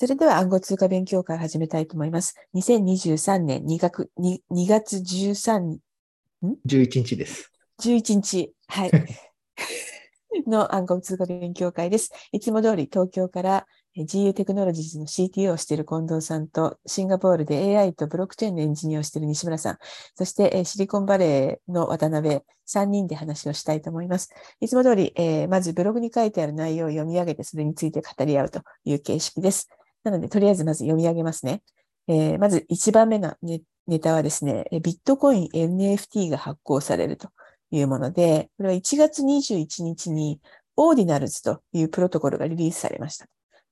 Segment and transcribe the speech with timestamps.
[0.00, 2.36] それでは暗号通貨勉強会始めたいと思います。
[2.54, 5.78] 2023年2月 ,2 2月13ん
[6.68, 7.50] 11日です。
[7.82, 8.92] 11日、はい。
[10.46, 12.12] の暗号通貨勉強会です。
[12.30, 13.66] いつも通り東京から
[13.96, 19.78] え GU テクノロジーズの CTO をしている近藤さんと、シンガポールで AI とブロックチェーンのエンジニアをしている西村さん、
[20.14, 24.30] そしてえシリコンバレーの渡辺、3人で話をしたいと思います。
[24.60, 29.68] いつも通り、えーまずブログに書いてある内容を読み上げて、それについて語り合うという形式です。
[30.04, 31.62] なので、とりあえずまず読み上げますね。
[32.08, 37.30] えーまず1番目のネタはですね、ビットコイン NFT が発行されると
[37.70, 40.40] いうもので、これは1月21日に
[40.76, 43.26] オーディナルズというプロトコルがリリースされました。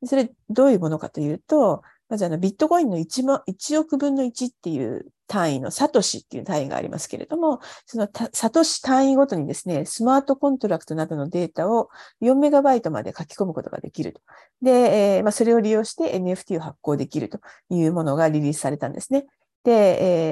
[0.05, 11.89] それどういうものかというと、まずあのビットコインの 1, 1億分の1っていう単位のサトシっていう単位がありますけれども、そのサトシ単位ごとにですね、スマートコントラクトなどのデータを
[12.23, 14.20] 4メガバイトまで書き込むことができると。
[14.62, 14.70] で、
[15.17, 19.27] えーまあ、それを利用して NFT を発行できるというものがリリースされたんですね。
[19.65, 19.73] で、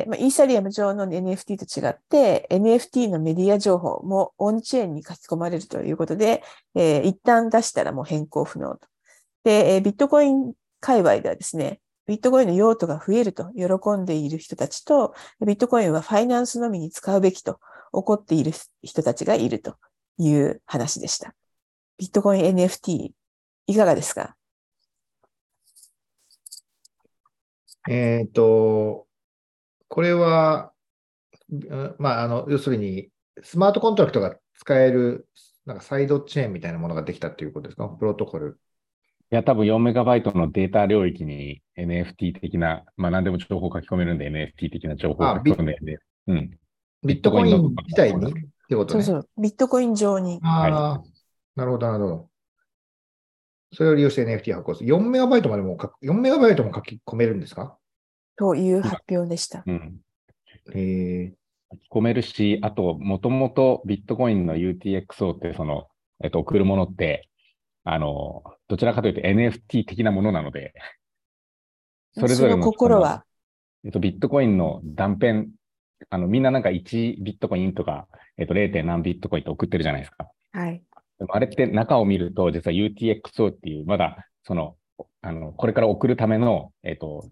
[0.01, 6.45] えーまあ、イーサリアム上の NFT と違って、NFT のメディア情報もオンチェーンに書き込まれるということで、
[6.77, 8.87] えー一旦出したらもう変更不能と。
[9.43, 17.59] で、えービットコイン界隈ではですね、ビットコインの用途が増えると喜んでいる人たちと、ビットコインはファイナンスのみに使うべきと
[17.93, 18.53] 怒っている
[18.83, 19.77] 人たちがいると
[20.19, 21.35] いう話でした。
[21.99, 23.11] ビットコイン NFT、
[23.67, 24.37] いかがですか？
[27.89, 29.07] えっ、と、
[29.89, 30.73] これは、
[31.99, 33.11] まあ、あの、要するに、
[33.43, 35.29] スマートコントラクトが使える、
[35.67, 37.89] なんかサイドチェーンみたいなものができたっていうことですか？
[37.89, 38.59] プロトコル。
[39.35, 46.51] いや、多分4メガバイトのデータ領域に NFT 的な、まあ何でも情報を書き込めるんで NFT 的な情報を書き込めるんで、うん。
[47.05, 48.35] ビットコイン自体にっ
[48.69, 49.03] てことね。
[49.03, 50.39] そうそう、ビットコイン上に。
[50.45, 51.03] ああ、
[51.57, 52.29] なるほど、なるほど。
[53.73, 54.95] それを利用して NFT 発行する。
[54.95, 57.77] 4メガバイトまでも書く、4メガバイトも書き込めるんですか？
[58.37, 59.65] という発表でした。
[59.67, 59.97] うん。
[60.77, 61.35] え
[61.73, 65.89] 書き込めるし、あと、もともとビットコインの UTXO って、その、
[66.23, 67.29] えっと、送るものって、
[67.85, 70.75] あの、どちらかというと NFT 的なものなので、
[72.15, 73.25] それぞれの心は、
[73.85, 75.47] えっと、ビットコインの断片、
[76.11, 78.09] あの、みんななんか1ビットコインとか、
[78.39, 78.83] えっと、0.
[78.85, 80.29] 何ビットコインって送ってるじゃないですか。
[80.53, 80.83] はい。
[81.19, 84.77] でもあれって中を見ると、実は UTXO っていう、まだ、その、
[85.21, 87.29] あの、これから送るための、えっと、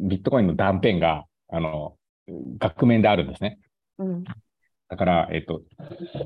[0.00, 1.96] ビットコインの断片が、あの、
[2.58, 3.58] 額面であるんですね。
[3.98, 4.24] うん。
[4.94, 5.60] だから、えっと、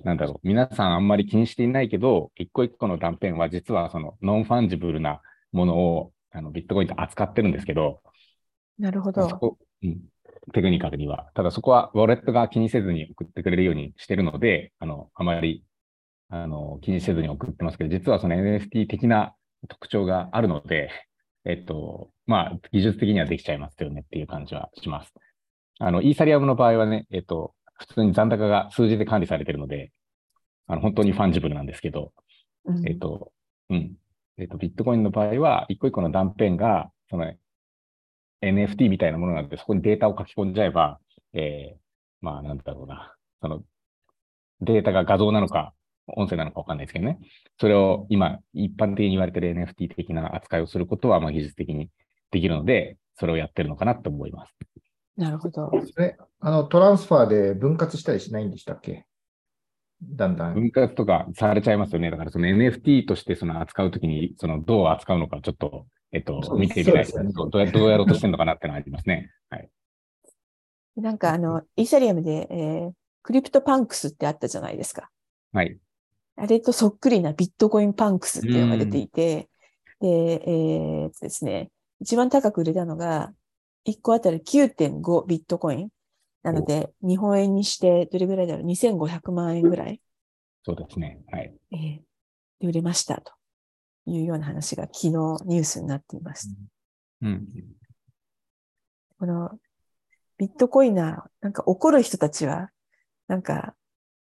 [0.05, 8.03] なんだろう、皆さんあんまり気にしていないけど、一個一個の断片は実はそのノンファンジブルなものをあのビットコインで扱ってるんですけど、
[8.79, 9.27] なるほど。
[9.27, 10.03] そこ、うん、
[10.53, 11.31] テクニカルには。
[11.35, 15.65] ただそこはウォレットが気にせずに送ってくれるようにしてるので、あの、あまり、
[16.29, 19.35] あの、気にせずに送ってますけど、実はその NFT 的な
[19.69, 20.91] 特徴があるので、
[21.47, 25.15] えっと、まあ、技術的にはできちゃいますよねっていう感じはします。
[25.79, 29.93] あの、イーサリアムの場合はね、えっと、普通に残高が数字で管理されているので、
[30.67, 32.13] あの、本当にファンジブルなんですけど、
[32.65, 33.33] うんえっと、
[33.71, 33.95] うん。
[34.37, 37.33] えっと、ビットコインの場合は、一個一個の断片が、その
[38.43, 41.01] NFT みたいなものなので、そこにデータを書き込んじゃえば、
[41.33, 41.79] えー、
[42.21, 43.15] まあ、なんだろうな。
[43.41, 43.63] その、
[44.61, 45.73] データが画像なのか、
[46.07, 47.19] 音声なのかわかんないですけどね。
[47.59, 51.91] それを今、一般的に言われている NFT 的な扱いをすることは、まあ、技術的に
[52.31, 54.55] できるので、それをやってるのかなと思います。
[55.19, 55.67] なるほど。
[55.67, 59.05] ー、それ、あの、トランスファーで分割したりしないんでしたっけ？
[60.03, 60.55] だんだん。
[60.55, 62.11] 分割とかされちゃいますよね。
[62.11, 69.31] だからその NFT としてその扱うときに、そのどう扱うのかちょっと、えっと見てみたいねどうやどうやろうとしてるのかなってのはありますね。
[69.51, 69.69] はい。
[70.97, 75.11] なんかあの、イーサリアムで、えークリプトパンクスってあったじゃないですか。
[75.53, 75.77] はい。
[76.37, 79.51] あれとそっくりなビットコインパンクスっていうのが出ていて、
[80.01, 80.09] で、
[80.47, 83.35] えーですね、一番高く売れたのが、
[83.87, 85.89] 1個あたり9.5ビットコイン。
[86.43, 90.01] なので、日本円にしてどれぐらいだろう ?2500 万円ぐらい、
[90.65, 91.21] そうですね。
[91.31, 91.55] はい。
[91.73, 92.09] えー
[92.61, 93.33] で売れましたと
[94.07, 96.55] いうような話が昨日ニュースになっていました。
[97.23, 97.47] うん。
[99.19, 99.51] この
[100.39, 102.71] ビットコイナー、なんか怒る人たちは、
[103.27, 103.75] なんか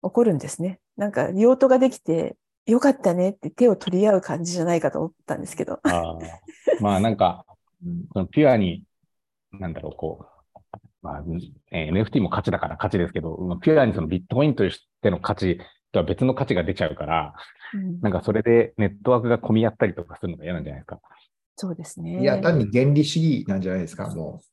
[0.03, 0.81] 怒るんですね。
[0.97, 2.37] なんか用途ができて
[2.67, 5.81] よかったねって手を取り合う感じじゃないかと思ったんですけど。
[5.83, 7.45] あーまあなんか、
[7.85, 8.85] うんそのピュアに、
[9.53, 11.25] なんだろう、こう、まあ、
[11.73, 15.59] えー NFT も価値だから価値ですけど、まあピュアにそのビットコインとしての価値
[15.93, 17.35] とは別の価値が出ちゃうから、
[17.75, 21.01] うんなんかそれでネットワークが混み合ったりとかするのが嫌なんじゃないですか。
[21.57, 22.21] そうですね。
[22.21, 24.45] いや、単に原理主義なんじゃないですか、もう。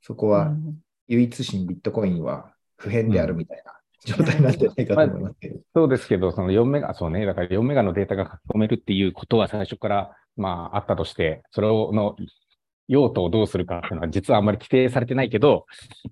[0.00, 3.72] そこはうん唯一心ビットコインは不変であるみたいな
[4.04, 5.60] 状態なんじゃないかと思いますけど。
[5.74, 12.14] そうですけど、その4メガ、そうね、だから4メガのデータが書き込めるっていうことは最初からまあ、あったとして、それをの
[12.88, 15.66] 用途をどうするかっていうのは実はあんまり規定されてないけど、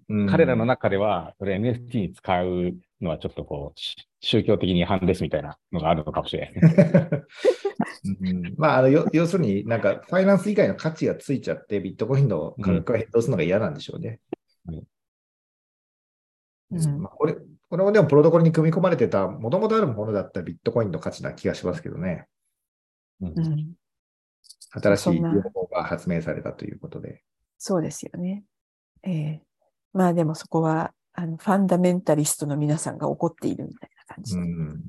[0.09, 0.27] うん。
[0.29, 7.23] 彼らの中では、それ NFT に使うのはちょっとこう、し宗教的に違反ですみたいなのがあるのかもしれない。
[8.21, 8.55] うん。
[8.57, 14.21] まあ、あのよ要するに、なんか、ファイナンス以外の価値がついちゃって、ビットコインの価格が変動するのが嫌なんでしょうね。
[14.67, 14.73] う
[16.77, 17.01] ん。
[17.03, 17.37] まあ、これ、
[17.69, 22.27] これもでもプロトコルに組み込まれてた、もともとあるものだったビットコインの価値な気がしますけどね。
[23.21, 23.39] うん。
[23.39, 23.75] うん、
[24.71, 27.23] 新しいそんな情報が発明されたということで。
[27.59, 28.45] そうですよね。
[29.03, 29.43] ええ
[29.93, 34.37] まあでもそこは、あの、ファンダメンタリストの皆さんが怒っているみたいな感じ。
[34.37, 34.83] うん。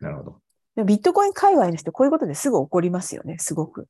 [0.00, 0.40] なるほど。
[0.74, 3.86] でもビットコイン界隈の人、こういうことですぐ怒りますよね、すごく。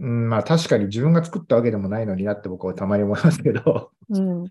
[0.00, 4.44] うん、まあ確かに自分が作ったわけでもないのになって僕はたまに思いますけど、うん。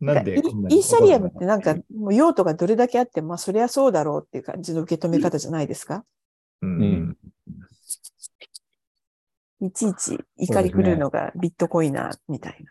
[0.00, 6.04] なんでイーサリアムってなんかもう用途がどれだけあっても、まあそりゃそうだろうっていう感じの受け止め方じゃないですか。
[6.62, 7.16] のうんうん
[9.60, 12.64] いちいち怒り狂うのがビットコイナーみたい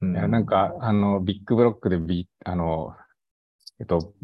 [0.00, 0.28] な。
[0.28, 2.94] なんか、あの、ビッグブロックでビ、あの、
[3.80, 4.14] えっと、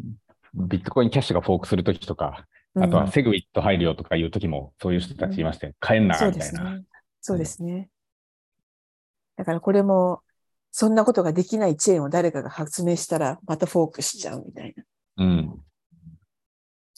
[0.53, 6.35] ビットコインキャッシュがフォークするときとか、あとはセグウィット入るよとかいうときも、そういう人たちいまして、買えんな、みたいな。
[6.37, 6.61] ですね。
[7.21, 7.89] そうですね。
[9.35, 10.21] だからこれも、
[10.71, 14.83] そんなことができないチェーンを誰かが発明したら、またフォークしちゃうみたいな。
[15.17, 15.59] うん。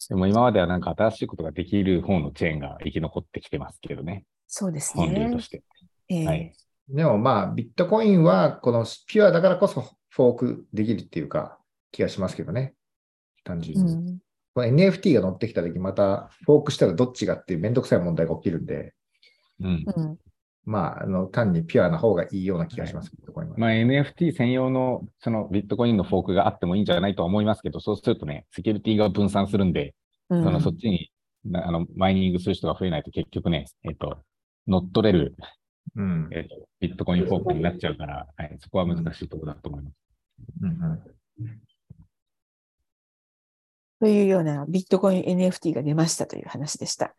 [0.10, 4.26] でも今まではなんか新しいことができる方のチェーンが生き残ってきてますけどね。
[4.52, 5.40] そうです本流ねと。
[5.40, 5.64] して。
[6.10, 6.54] ええはい
[6.92, 11.60] でもまあ、ビットコインはこのピュアだからこそフォークできるっていうか
[11.92, 12.74] 気がしますけどね。
[13.44, 13.94] 単純に。
[13.94, 14.20] うん
[14.56, 18.96] この NFT が乗ってきたとき、またフォークしたらどっちがっていうめんどくさい問題が起きるんで、
[19.60, 19.86] うん。
[19.96, 20.18] うん
[20.66, 23.46] まあ、あの単にピュアな方がいいような気がします、は。
[23.58, 29.94] まあ NFT 専用のそのビットコインのフォークがあってもいいんじゃないとは思いますけど、そうするとね、セキュリティが分散するんで、
[30.30, 31.12] うんそのそっちに
[31.46, 34.20] なあのマイニングする人が増えないと結局ね、えっと、
[34.70, 35.36] 乗っ取れる、
[35.96, 39.96] うんえっと、ビットコインフォークになっちゃうから、はい、そこは難しいところだと思います。
[40.62, 41.00] うんうん
[44.02, 47.14] というようなビットコイン NFT が出ましたという話でした。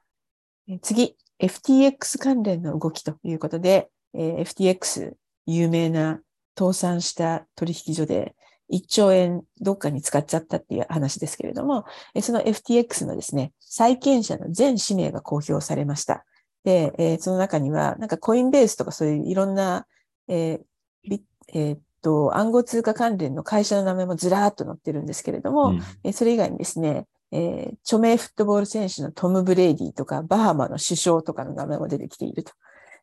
[0.67, 5.12] え次、FTX 関連の動きということで、えー FTX
[5.44, 6.23] 有名な
[6.58, 8.35] 倒産した取引所で
[8.73, 16.25] 1兆円どっかに使っちゃったっていう話ですけれども、えその FTX のですね、債権者の全氏名が公表されました。
[16.65, 19.87] で、えーその中には、なんかコインベースとかそういういろんな、
[20.29, 20.61] えー
[21.09, 32.53] ビえーっと、暗号通貨関連の会社の名前もずらーっと載ってるんですけれども、うんえーそれ以外にですね、えー著名フットボール選手のトム・ブレイディとか、バハマの首相とかの名前も出てきていると、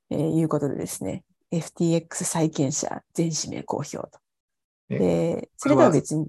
[0.10, 4.10] えーいうことでですね、FTX 債権者全指名公表と。
[4.90, 6.28] えで、それとは別に、ん？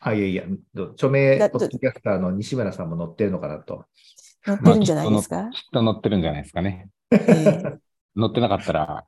[0.00, 0.44] あ、いやいや、
[0.74, 3.84] ど著名だポッドキャスターの西村さんも乗ってるのかなと。
[4.44, 6.88] 載ってるんじゃないですか、きっと乗ってるんじゃないですかね。
[7.10, 7.78] えー
[8.16, 9.06] 乗ってなかったら、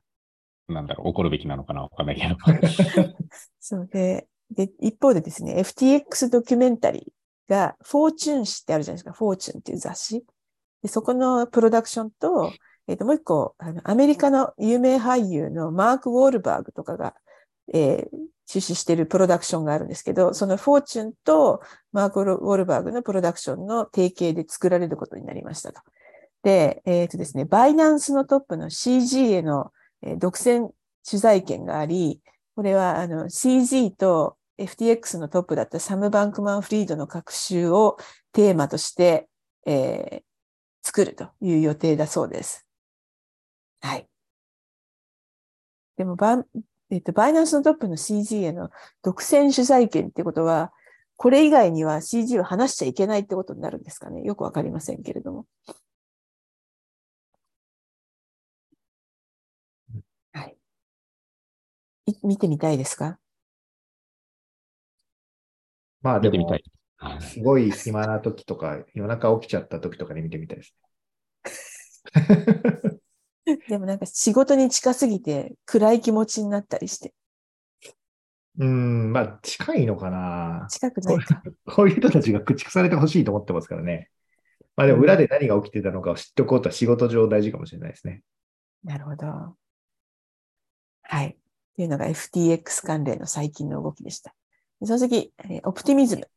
[0.67, 2.35] なんだろう、怒るべきなのかなわかんないけど。
[3.59, 10.25] そうで、で、一方でですね、FTX ドキュメンタリーが、フォーチュン誌ってあるじゃないですか、フォーチュンっていう雑誌。
[10.81, 12.51] でそこのプロダクションと、
[12.87, 17.15] えっ、と、もう一個、あの、アメリカの有名俳優のマーク・ウォールバーグとかが、
[17.73, 21.61] えー出資しているプロダクションがあるんですけど、そのフォーチュンと
[21.93, 25.81] マーク・ウォルバーグのプロダクションの提携で作られることになりましたと。
[26.43, 29.71] で、えっ、とですね、バイナンスのトップの CG への、
[30.17, 30.69] 独占
[31.09, 32.21] 取材権があり、
[32.57, 37.97] これはあの CG と FTX のトップだったサム・バンクマン・フリードの学習を
[38.33, 39.29] テーマとして、
[39.65, 40.23] えー
[40.85, 42.67] 作るという予定だそうです。
[43.79, 44.07] はい。
[45.95, 46.45] でもバン、
[46.93, 48.69] えっと、バイナンスのトップの CG への
[49.01, 50.71] 独占取材権ってことは、
[51.17, 54.21] これ以外には CG を話しちゃいけないってことになるんですかね。
[54.21, 55.47] よくわかりませんけれども。
[60.33, 60.55] はい。
[62.07, 63.17] い見てみたいですか？
[66.03, 66.63] まあでも見て
[67.01, 67.21] みたい、。
[67.21, 70.75] すごい暇な時とか、夜中起きちゃった時とかに見てみたいです
[72.15, 72.91] ね。
[73.67, 77.13] でもなんか仕事に近すぎて暗い気持ちになったりして、
[78.57, 80.67] うーん、まあ近いのかな。
[80.69, 81.43] 近くないか。
[81.65, 84.09] こういう 人たちが駆逐されてほしいと思ってますからね。
[84.75, 88.23] まあでも裏で何が起きてたのかを知っておこうとは仕事上大事かもしれないですね。
[88.83, 89.57] なるほど。
[91.03, 91.37] はい。
[91.75, 94.35] というのが FTX 関連の最近の動きでした。
[94.83, 96.27] その次、えーオプティミズム。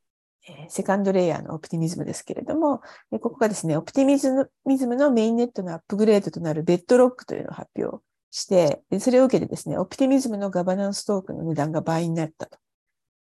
[0.68, 2.80] セカンドレイヤーのオプティミズムですけれども、
[3.20, 12.58] ここがですね、オプティミズムミズムのメインネットのアップグレードとなるベッドロックというのを発表して、それを受けてですね、オプティミズムのガバナンストークの値段が倍になったと。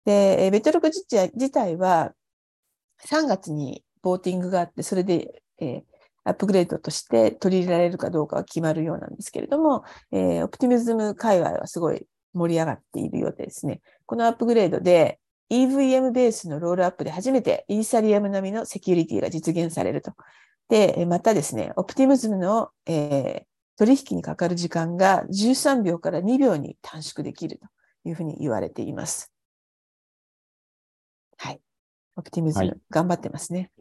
[0.05, 2.13] で、ベッドロック自体自体は
[3.05, 5.84] 3月にボーティングがあって、それで、え
[6.27, 15.19] アップグレードとして取り入れられるかどうかは決まるようなんですけれども、え、オプティミズム界隈はすごい盛り上がっているようでですね、このアップグレードで
[15.52, 20.14] EVM ベースのロールアップで初めてイーサリアム並みのセキュリティが実現されると。
[20.70, 29.32] で、またですね、オプティミズムの、えー、取引にかかる時間が13秒から2秒に短縮できるというふうに言われています。
[31.38, 31.62] はい。
[32.16, 33.72] オプティミズム、はい、頑張ってますね。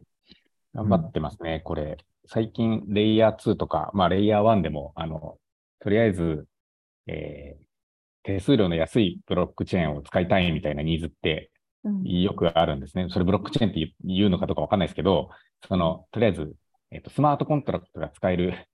[0.75, 1.97] 頑張ってますね、これ。
[2.27, 5.37] 最近、レイヤー2とか、まあ、レイヤー1でも、あの、
[5.79, 6.45] とりあえず、
[7.07, 7.65] えー、
[8.23, 11.51] 手数料の安いブロックチェーンを使いたいみたいなニーズって
[12.03, 13.07] よくあるんですね。
[13.09, 15.29] それブロックチェーンって言うのかどうかわかんないですけど、
[15.67, 16.55] その、とりあえず、
[16.91, 18.67] えっ、と、スマートコントラクトが使える、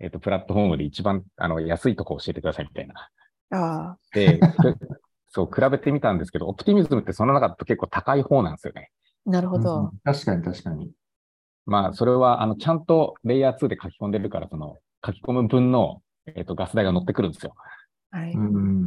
[0.00, 3.10] えっ、と、プラットフォームで一番、あの、安いとこ教えてくださいみたいな。
[3.50, 3.98] ああ。
[4.12, 4.40] で、
[5.28, 8.90] そう、比べてみたんですけど、オプティミズムってその中だと結構高い方なんですよね。
[9.24, 9.80] なるほど。
[9.80, 10.92] うん、確かに確かに。
[11.66, 17.54] まあ、それは、あの、ちゃんとレイヤー2で書き込んでるから、その、書き込む分の、えっ、と、ガス代が乗ってくるんですよ。
[18.10, 18.32] はい。
[18.32, 18.85] うん。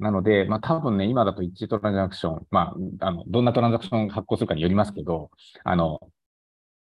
[0.00, 5.30] うん、なので、まあ多分ね、今だと1トランザクション、まあ、あの、どんなトランザクション発行するかによりますけど、
[5.64, 6.00] あの、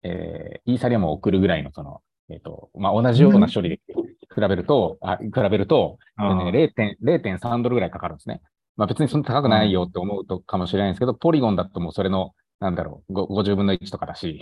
[0.04, 3.80] えー、イーサリアムを送るぐらいの、その、えっ、ー、と、まあ同じような処理で
[4.34, 6.26] 比べると、うん、あ比べると、ね、
[7.04, 8.42] 0.3ドルぐらいかかるんですね。
[8.78, 14.42] まあ別にそんな高くないよって思うとかもしれないんですけど、ポリゴンだともうそれの、なんだろう、50分の1とかだし、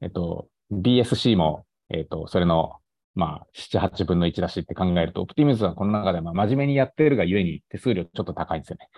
[0.00, 2.76] えっと、BSC も、えっと、それの
[3.18, 8.88] まあ、7、8分の1だしって考えると、オプティミズムはこの中でまあ真面目にやってるがゆえに手数料ちょっと高いんですよね。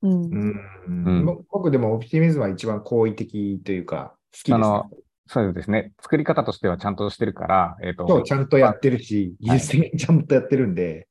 [0.00, 0.22] うん。
[0.86, 4.90] うん、僕でもオプティミズムは一番好意的というか、好きです、ね、あの、
[5.26, 5.92] そうですね。
[6.00, 8.22] 作り方としてはちゃんとしてるから、えっ、ー、と。
[8.22, 11.06] ちゃんとやってるし、技術的にちゃんとやってるんで、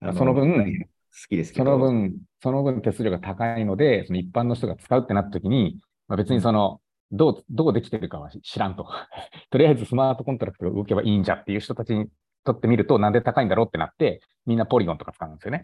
[0.00, 6.80] はい、その分、好きですその分、その分手数料が高いので、その一般の人が使うってなった時に、まあ、別にその、
[7.12, 8.86] どう、どうできてるかは知らんと。
[9.50, 12.08] とりあえずスマートコントラクトが動けばいいんじゃっていう人たちに
[12.44, 15.62] とってみると、なんで高いんだろうってなって、みんなポリゴンとか使うんですよね。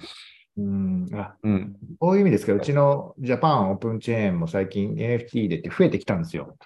[0.58, 6.56] うんあうん、こういう意味ですけど、うちのジャパンオープンチェーンも最近 NFT でって増えてきたんですよ。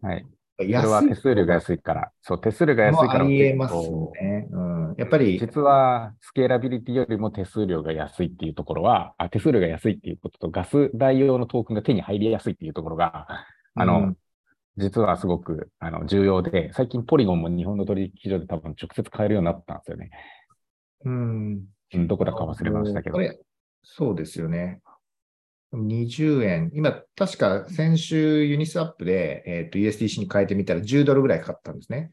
[0.00, 0.24] はい。
[0.58, 2.10] それは手数料が安いから。
[2.22, 3.24] そう、手数料が安いから。
[3.26, 4.48] ありえますね。
[4.50, 4.94] うん。
[4.96, 5.38] やっぱり。
[5.38, 13.26] 実は、スケーラビリティよりも手数料が安いっていうところは、あ手数料が安いっていうことと、ガス代用のトークンが手に入りやすいっていうところが、
[13.76, 14.16] あの、うん、
[14.76, 20.10] 実はすごくあの重要で、最近ポリゴンも日本の取引所で多分直接買えるようになったんですよね。
[21.04, 21.64] うん。
[22.06, 23.18] どこだか忘れましたけど。
[23.82, 24.80] そうですよね。
[25.72, 26.70] 20円。
[26.74, 32.10] 今、確か先週ユニスアップで、えっ、ー、と USDC に変えてみたら10ドルぐらいかかったんですね。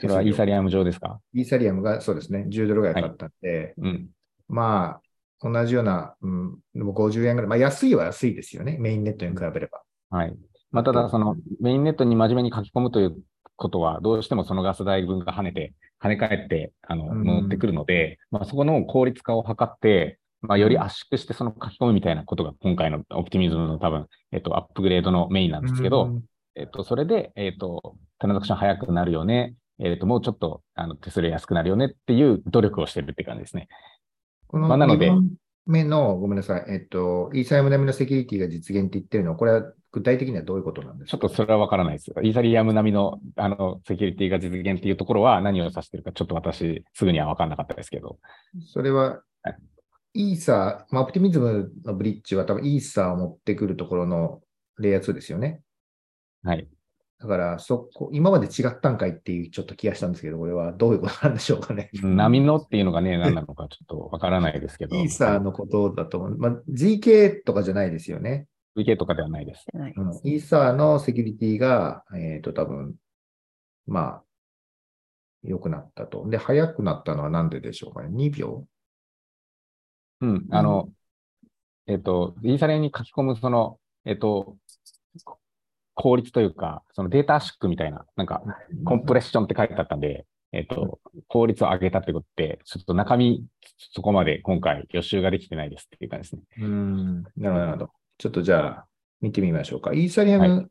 [0.00, 1.20] それはイーサリアム上ですか？
[1.32, 4.08] イーサリアムがそうですね、10ドルぐらいかかったんで、はいうん、
[4.48, 9.82] まあ、同じような、うん、でも50円ぐらい、まあ安いは安いですよね、メインネットに比べれば。
[10.10, 10.36] はい。
[10.74, 13.16] まあ、ただ、そのメインネットに真面目に書き込むという
[13.56, 26.20] ことは、どうしてもそのガス代分が跳ねて、跳ね返って、あの、戻ってくるので、まあ、そこの効率化を図って、まあ、より圧縮してその書き込むみたいなことが今回のオプティミズムの多分、えっと、アップグレードのメインなんですけど、
[26.54, 33.68] えっと、それで、えっと、トランザクション早くなるよね、えっと、もうちょっと、あの、手数料安くなるよねっていう努力をしてるって感じですね。
[34.48, 35.10] この、まあ、なので、
[35.66, 41.18] 目の、ごめんなさい、えっと、イーサイム並みのセキュリティが実現って言ってるのは、これは具体的にはどういうことなんですか？
[41.18, 42.10] ちょっとそれはわからないです。
[42.20, 48.18] イーサリアム並みのあのセキュリティが実現っていうところは何を指してるか、ちょっと私、すぐには分からなかったですけど。
[48.72, 49.22] それは、
[50.14, 54.40] イーサー、まあ、オプティミズムのブリッジは多分イーサーを持ってくるところの
[54.78, 55.60] レイヤー2ですよね。
[56.42, 56.68] はい。
[57.20, 61.90] だから、そこ、今まで違ったんかいっていうちょっと気がしたんですけど、これはどういうことなんでしょうかね。
[62.02, 64.96] 波のっていうのがね、何なのかちょっとわからないですけど。
[64.96, 68.46] イーサーのことだと、まあ、GK とかじゃないですよね。
[68.76, 69.66] VK とかではないです。
[69.72, 69.92] うん、
[70.24, 72.94] イーサーのセキュリティが、えっ、ー、と、多分、
[73.86, 74.22] まあ、
[75.42, 76.28] 良くなったと。
[76.28, 78.66] で、早くなったのは何ででしょうかね？2秒？
[80.20, 80.88] うん、あの、
[81.88, 84.56] うん、えっ、ー、と、イーサリアに書き込む、その、えっ、ー、と、
[85.94, 88.42] 効率というか、そのデータ圧縮みたいな、なんか、
[88.84, 93.44] コンプレッションって書いてあったんで、えっ、と、効率を上げたってことって、ちょっと中身、
[93.92, 96.64] そこまで今回予習ができてないですっていう感じですね。
[96.64, 97.90] うん、なるほど、なるほど。
[98.18, 98.86] ちょっとじゃあ、
[99.20, 99.92] 見てみましょうか。
[99.92, 100.66] イーサリアム、はい、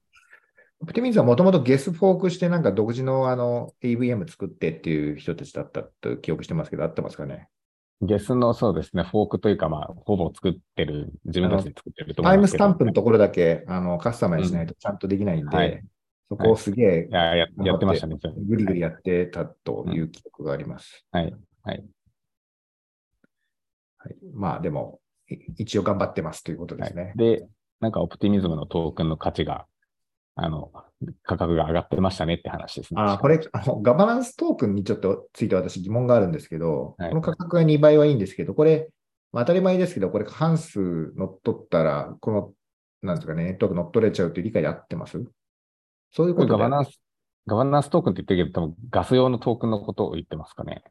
[0.81, 7.47] オプティミズはもともとゲスフォークしてなんか独自のあの EVM 作ってっていう人たちだったと記憶してますけど、合ってますかね？
[8.01, 15.83] ゲスのそうですね、フォークというか、まあ、ほぼ作ってる、自分たちで作ってると思タイムスタンプのところだけあのカスタマイズしないとちゃんとできないんで、うんはい、
[16.29, 18.17] そこをすげえ、はい、ややってましたね。
[18.45, 21.05] ぐりぐりやってたという記憶があります。
[21.13, 21.35] うん、はい。
[21.63, 21.83] はい。
[24.00, 25.00] はい、まあ、でも、
[25.57, 27.03] 一応頑張ってますということですね。
[27.03, 27.47] はい、で、
[27.79, 29.65] なんかオプティミズムのトークンの価値が
[30.35, 30.71] あの、
[31.23, 33.01] 価格が上がってましたねって話ですね。
[33.01, 38.89] あーこれあの、ガバナンストークンにちょっとついて私疑問があるんですけど、はいこの価格が2倍はいいんですけど、これ、
[39.31, 42.53] まあ当たり前ですけど、これ過半数乗っ取ったら、この、
[43.03, 45.23] なんですかね、ネットワーク乗っ取れちゃうという理解で合ってます？
[46.11, 46.99] そういうこことガバナンス、
[47.45, 50.83] ガバナンストークンって言ってるけど、多分ガス用のトークンのことを言ってますかね。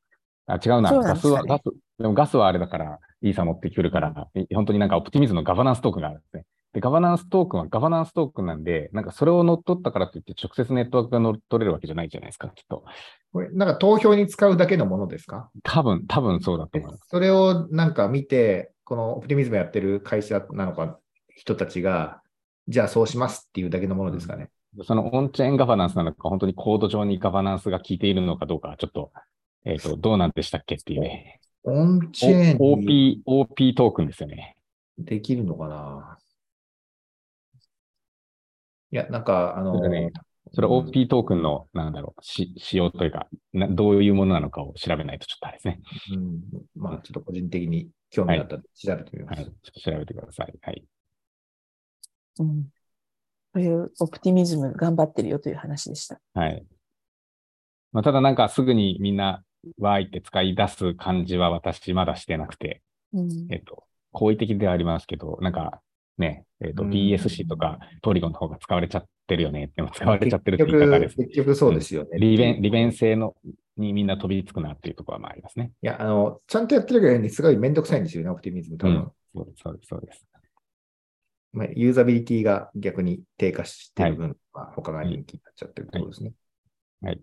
[0.46, 0.90] あ、違うな。
[0.90, 1.62] そうなんガスは、ガス、
[1.99, 6.45] でもガスはあれだから、イーサ持ってくるから、い本当になんかオプティミズムのガバナンストークンがあるんですね。
[6.75, 12.85] で、ガバナンストークンはガバナンストークンなんで、なんかそれを乗っ取ったからといって直接ネットワークが乗っ取れるわけじゃないじゃないですか、きっと。
[13.33, 15.50] これ、なんか投票に使うだけのものですか？
[15.62, 17.05] 多分、多分そうだと思います。
[17.09, 20.99] それをなんか見て、このオプティミズムやってる会社なのか、
[21.37, 22.23] 人たちが、
[22.69, 24.49] じゃあそうしますっていうだけのものですかね？
[24.85, 29.12] そのオンチェーンガバナンスなのか、本当にコード上にガバナンスが効いているのかどうか、ちょっと、
[29.67, 31.41] えっ、と、どうなんでしたっけっていうね。
[31.64, 34.57] オンチェーンに OP、OP トークンですよね。
[34.99, 36.19] できるのかな？
[38.90, 40.12] いや、なんか、あの、ね
[40.54, 45.81] それ OP トークンの、なんだろう、し仕様というかな、どういうものなのかを調べないとちょっとあれですね。
[46.14, 46.40] うん、
[46.76, 49.40] まあ、ちょっと個人的に興味があったので調べてみます。
[49.40, 49.47] はい。
[49.47, 50.52] ちょっと調べてください。
[50.61, 50.85] はい。
[52.40, 52.64] うん。
[52.64, 52.71] こ
[53.54, 56.21] ういうオプティミズム頑張ってるよという話でした。
[56.35, 56.66] はい。
[57.92, 59.42] まあ、ただなんかすぐにみんな、
[59.78, 65.81] わーいって使い出す感じは私まだしてなくて、うんえっと、好意的ではありますけど、なんか
[66.19, 71.16] ね、えっと、うん BSC とかポリゴンの方が使われちゃってるよねって、使われちゃってるって結局、言い方です。
[71.16, 72.19] 結局そうですよね。
[72.19, 73.35] 利便、利便性の、
[73.76, 75.73] にみんな飛びつくなっていうところはまあありますね。
[75.83, 78.97] いや、あの、ちゃんとやってるぐらいにすごいめんどくさいんですよね、オプティミズム多分。
[78.97, 79.12] うん。
[79.35, 80.26] そうです、そうです、そうです。
[81.52, 86.33] まあ、ユーザビリティが逆に低下してる分、まあ、他が人気になっちゃってるってことですね。
[87.02, 87.21] はい。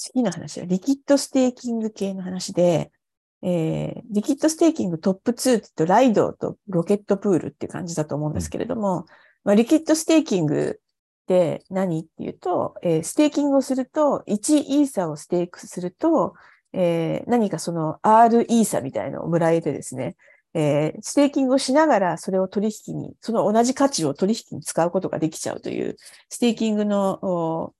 [0.00, 2.90] 次の話は、リキッドステーキング系の話で、
[3.42, 9.04] えー、リキッドステーキングトップ2って言うと、ライドとロケットプールっていう感じだと思うんですけれども、
[9.44, 16.34] まあ、リキッドステーキングって何っていうと、えーステーキングをすると、1イーサをステークすると、
[16.72, 20.16] えー何かその R イーサみたいなのをもらえてですね、
[20.54, 25.96] えーステーキングをしながらそれを取引に、その同じ価値を取引に使うことができちゃうという、
[26.30, 27.74] ステーキングの大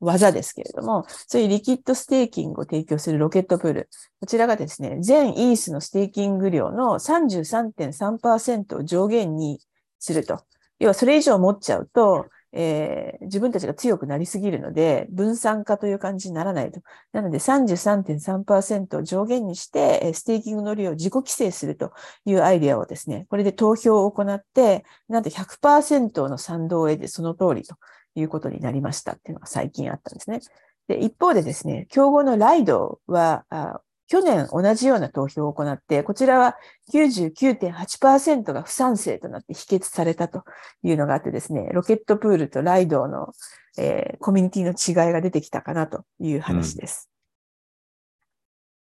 [0.00, 3.88] 技ですけれども、そういうリキッドステーキングを提供するロケットプール。
[4.20, 9.60] こちらがですね、全イーサのステーキング量の33.3%を上限に
[9.98, 10.44] すると。
[10.78, 16.80] 要はそれ以上持っちゃうと、えー自分たちが強くなりすぎるので、分散化という感じにならないと。
[17.12, 21.92] なので33.3%を上限にして、えーステーキングの量を自己規制すると
[22.24, 27.76] いうアイデアをですね、これで投票を行って、なんと100%の賛同を得てその通りと
[28.16, 30.40] いうことになりましたっていうのが最近あったんですね。
[30.88, 36.56] で、一方でですね、競合のライドは、あ去年同じような投票を行って、こちらは
[36.92, 40.44] 99.8%が不賛成となって否決されたと
[40.84, 43.32] いうのがあってですね、ロケットプールとライドの、
[43.78, 47.10] えーコミュニティの違いが出てきたかなという話です。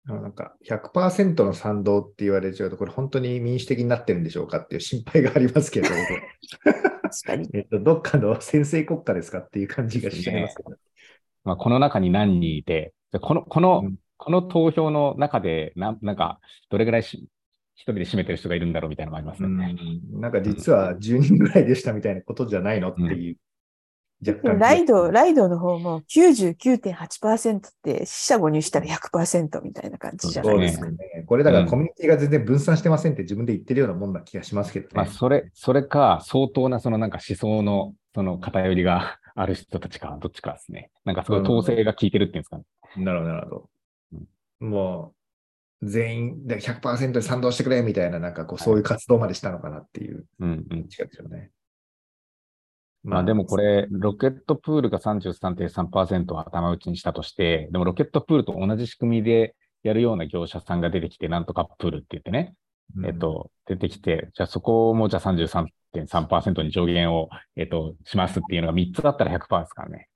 [0.06, 5.88] あのなんか100%の賛同って言われちゃうと、これ本当に民主的になってるんでしょうかっていう心配がありますけど、
[7.08, 7.48] 確かに。
[7.54, 10.70] えっと、どっかの先制国家ですかっていう感じがしちゃいますけど。
[11.44, 16.40] まあ、この中に何人いて、でこの、この、うんこの投票の中で、ななんか、
[16.70, 17.28] どれぐらいし
[17.76, 19.74] 一人で占めてる人がいるんだろうみたいなのもありますうね。
[19.74, 23.36] ん、なんか実は10人ぐらいでしたみたいなことじゃないのっていう。
[24.26, 30.72] 若干ライド、ライドの方も99.8%って死者誤入したら100%みたいな感じじゃなそいうでか。
[30.72, 31.24] ですすね。
[31.26, 34.92] これだからうんコミュニティが全然分散してませんって自分で言ってるようなもんな気がしますけどね。
[34.94, 40.90] まあ、それ、それか、相当なそのなんか思想の、その偏りが ある人たちか、どっちかですね。
[41.04, 42.64] なんかすごい統制が効いてるっていうんですかね。
[42.96, 44.66] なるほど、なるほど。
[44.66, 45.14] も
[45.82, 50.78] う、全員で100%で賛同してくれみたいな、なんかこう、そういう活動までしたのかなっていううんうん。
[50.78, 51.50] 違うんですよね。
[53.08, 62.54] まあでもこれ、ロケットプールが33.3%を頭打ちにしたとして、でもロケットプールと同じ仕組みでやるような業者さんが出てきて、なんとかプールって言ってね、
[62.96, 70.08] うんえっ、と、出てきて、じゃあそこもじゃあ33.3%に上限を、えっ、と、しますっていうのが3つだったら100%ですからね。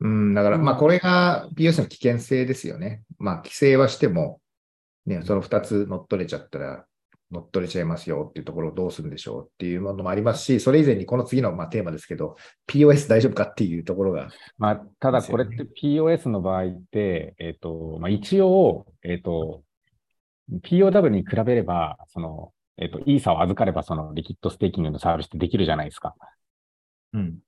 [0.00, 3.02] うん、だから、うんまあ、これが POS の危険性ですよね。
[3.18, 4.40] まあ、規制はしても、
[5.06, 6.86] ね、その2つ乗っ取れちゃったら、
[7.32, 19.62] 乗っ取れちゃいますよっていうところをどうするんでしょうっていうものもありますし、それ以前にこの次のまあテーマですけど、POS 大丈夫かっていうところが、まあ、ただこれって POS の場合って、えっ、と、まあ一応、えっ、と、
[20.62, 26.14] POW に比べれば、その、えっ、と、イーサを預かれば、そのリキッドステーキングのサービスってできるじゃないですか。
[27.14, 27.38] うん、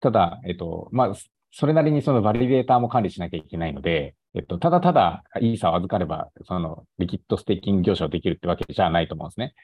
[0.00, 1.14] ただ、えっと、まあ、
[1.52, 9.54] それなりにそのバリデーターも管理しなきゃいけないので、えっと、ただただイーサを預かれば、そのリキッドステーキング業者をできるってわけじゃないと思うんですね。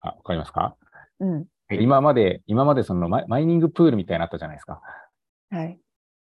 [0.00, 0.76] あ、わかりますか？
[1.20, 1.46] うん。
[1.70, 4.82] 今まで、今までそのマイニングプールみたいなのあったじゃないですか。
[5.50, 5.78] はい。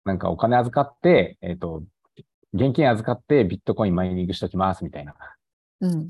[0.04, 1.84] なんかお金預かって、えっ、と、
[2.54, 5.16] 現金預かってビットコインマイニングしときますみたいな。
[5.80, 6.08] うん。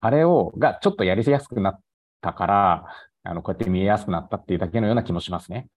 [0.00, 1.80] あれを、がちょっとやりやすくなっ
[2.20, 2.84] たから、
[3.24, 5.68] あの、こうやって見えやすくなったっていうだけのような気もしますね。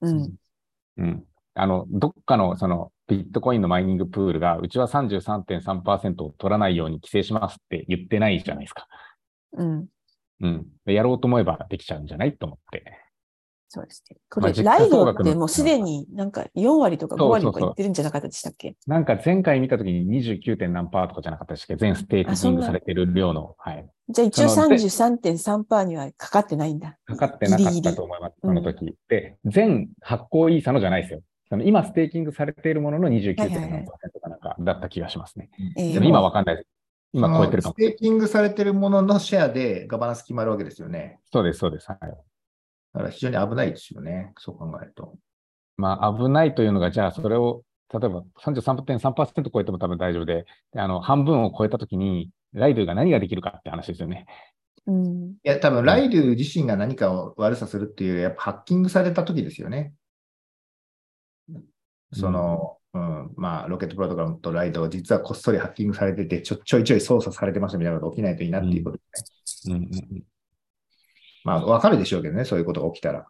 [0.00, 0.34] うん。
[0.96, 1.24] うん。
[1.54, 8.86] あの、どっかのそのビットコインのマイニングプールが、うちは33.3%を取らないように規制しますって言ってないじゃないですか。
[9.52, 9.86] うん。
[10.40, 10.66] うん。
[10.86, 13.07] でやろうと思えばできちゃうんじゃないと思って。
[13.70, 14.16] そうですね。
[14.30, 18.76] これ、まあ実はリドってもうすでになんか4割とか5割とか言ってるんじゃなかったでしたっけ？
[18.86, 20.56] なんか前回見たときに 29.
[20.56, 23.86] 点何パーとかじゃなかったでしたっけ全ステーキングされてる量の、はい。
[24.08, 26.96] じゃあ一応そので33.3%にはかかってないんだ。
[27.04, 28.94] かかってなかったと思います、うんその時。
[29.08, 31.20] で、全発行イーサのじゃないですよ。
[31.50, 35.50] その今ステーキングされているものの29.7%はいはいはいかなんかだった気がしますね。
[35.76, 36.68] えーでも今わかんないです。
[37.14, 37.76] 今超えてるかもス。
[37.76, 41.20] テーキングされてるもののシェアでガバナンス決まるわけですよね。
[41.32, 41.86] そうです、そうです。
[41.88, 41.98] はい。
[42.98, 44.32] だから非常に危ないですよね。
[44.38, 45.14] そう考えると。
[45.76, 54.26] まあ、危ないというのが、じゃあ、それを、例えば33.3%超えても多分大丈夫で、であの、半分を超えたときに、ライドゥが何ができるかって話ですよね。
[54.86, 55.30] うん。
[55.30, 59.94] いや、多分ライドゥ自身が何かを悪さするっていうやっぱハッキングされた時ですよね。
[62.12, 69.02] その、うん、まあ、ロケットプロトコルとライドを実はこっそりハッキングされてて、ちょちょいちょい操作されてましたみたいなこと起きないといいなっていうことで
[69.44, 69.76] すね。
[69.76, 70.22] うんうんうん
[71.44, 73.26] まあ、わかるでしょうけどね、そういうことが起きたら。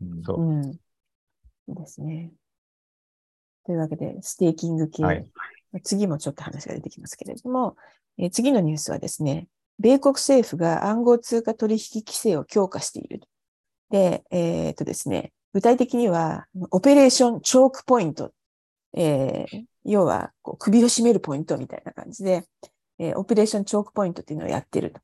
[0.00, 0.64] うんそううん。
[0.72, 0.78] い
[1.68, 2.32] いですね。
[3.64, 5.02] というわけで、ステーキング系。
[5.02, 5.26] はい
[5.84, 7.76] 次もちょっと話が出てきますけれども、
[8.18, 9.48] えー次のニュースはですね、
[9.78, 13.22] 米国政府が暗号通貨取引規制を強化している。
[13.90, 18.32] で、えっとですね、具体的には、オペレーションチョークポイント。
[18.94, 22.44] えー要はこう、首を絞めるポイントみたいな感じで、
[22.98, 25.00] えーオペレーションチョークポイントっていうのをやってると。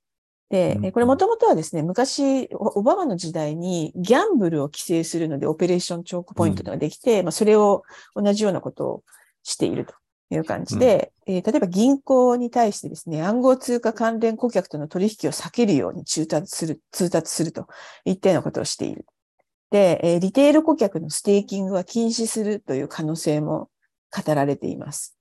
[0.50, 7.82] で、これもともとはですね、昔、オオバマの時代にギャンブルを規制するので、オペレーションチョークポイントができて、まあ、それを
[8.14, 9.02] 同じようなことを
[9.42, 9.94] していると
[10.30, 17.66] いう感じで、えー例えば銀行に対してですね、暗号通貨関連顧客との取引を避けるように通達する、通達すると
[18.06, 19.04] いったようなことをしている。
[19.70, 23.68] で、えーリテール顧客のステーキングは禁止するという可能性も
[24.11, 25.18] 語られています。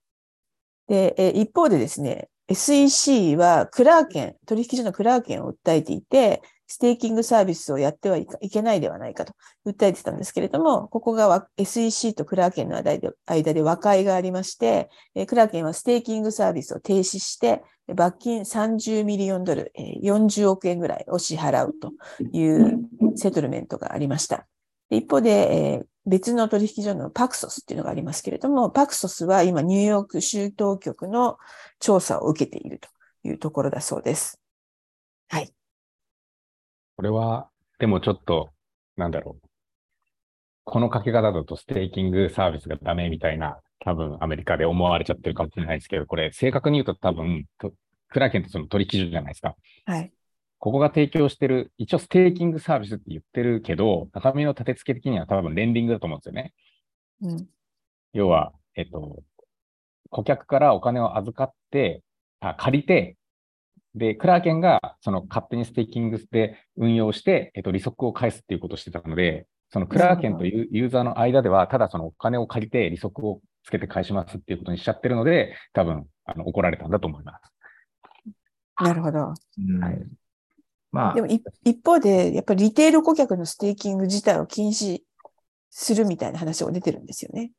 [0.87, 9.33] で、えー一方でですね、SEC はクラーケン、取引所のクラーケンを訴えていて、ステーキングサービスをやってはいけないではないかと
[9.65, 21.93] 訴えてたんですけれども、ここがわ SEC とクラーケンの間で和解がありまして、えークラーケンはステーキングサービスを停止して、えー罰金30ミリオンドル、えー40億円ぐらいを支払うと
[22.33, 22.79] いう
[23.15, 24.45] セトルメントがありました。
[24.89, 31.37] で一方で、えー別の取引所のパクソスっていうのがありますけれども、パクソスは今ニューヨーク州当局の
[31.79, 32.87] 調査を受けていると
[33.27, 34.39] いうところだそうです。
[35.27, 35.53] はい。
[36.95, 38.49] これは、でもちょっと、
[38.95, 39.47] なんだろう。
[40.63, 47.73] このかけ方だとステーキングサービスがダメみたいな、多分アメリカで思われちゃってるかもしれないですけど、これ正確に言うと多分、と
[48.09, 49.55] クラーケンとその取引所じゃないですか。
[49.85, 50.11] はい。
[50.59, 56.53] ここが提供してる、一応ステーキングサービスって言ってるけど、中身の立て付け的には多分レンディングだと思うんですよね。
[57.21, 57.47] うん。
[58.13, 59.23] 要は、えっと、
[60.09, 62.01] 顧客からお金を預かって、
[62.39, 63.17] あ、借りて、
[63.93, 77.53] で、クラーケンがその勝手にステーキングで運用して、えっと、利息を返すっていうことをしてたので、そのクラーケンというユーザーの間では、ただそのお金を借りて利息をつけて返しますっていうことにしちゃってるので、多分、あの、怒られたんだと思います。
[78.83, 79.19] なるほど。
[79.19, 80.07] うんはい
[80.97, 85.01] まあで、も一一方で、やっぱりリテール顧客のステーキング自体を禁止
[85.69, 87.51] するみたいな話が出てるんですよね。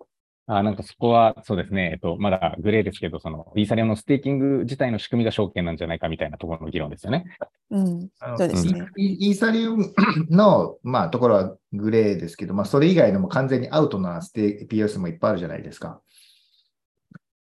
[0.49, 1.91] あ、なんかそこは、そうですね。
[1.93, 7.27] えっと、まだグレーですけど、その、イーサリアムのステーキング自体の仕組みが証券なんじゃないかみたいなところの議論ですよね。
[7.71, 8.09] うん。
[8.39, 8.89] そうですね。
[8.97, 9.95] イイーサリアム
[10.31, 16.01] の、まあ、ところはグレーですけど、まあ、それ以外のも完全にアウトなステ POS もいっぱいあるじゃないですか。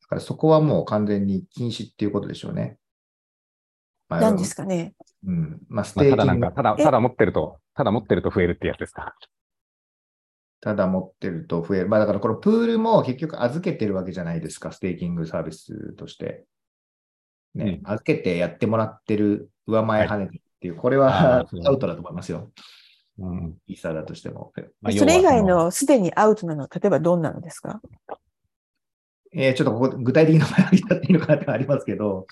[0.03, 2.77] だからそこはもう完全に禁止っていうことでしょうね。
[4.09, 4.95] まあ何ですかね。
[5.27, 5.61] うん。
[5.69, 9.15] まあ、スまあ、テーキングただなんか、ただ、えただ持ってると、ただ持ってると増えるってやつですか？
[10.61, 11.89] ただ持ってると増える。
[11.89, 16.45] まあ、だからこのプールも結局預けてるわけじゃないですか、ステーキングサービスとして。
[17.55, 22.51] ね、預けてやってもらってる上前跳ねてっていう、これあはアウトだと思いますよ。
[23.19, 23.57] うん。
[23.67, 24.53] イーサだとしても。
[24.83, 25.43] まあそれ以外。
[25.43, 27.81] のすでにアウトなのは、例えばどんなのですか？
[29.33, 32.27] えーちょっとここ具体的な名前挙げちゃっていいのかなってありますけど、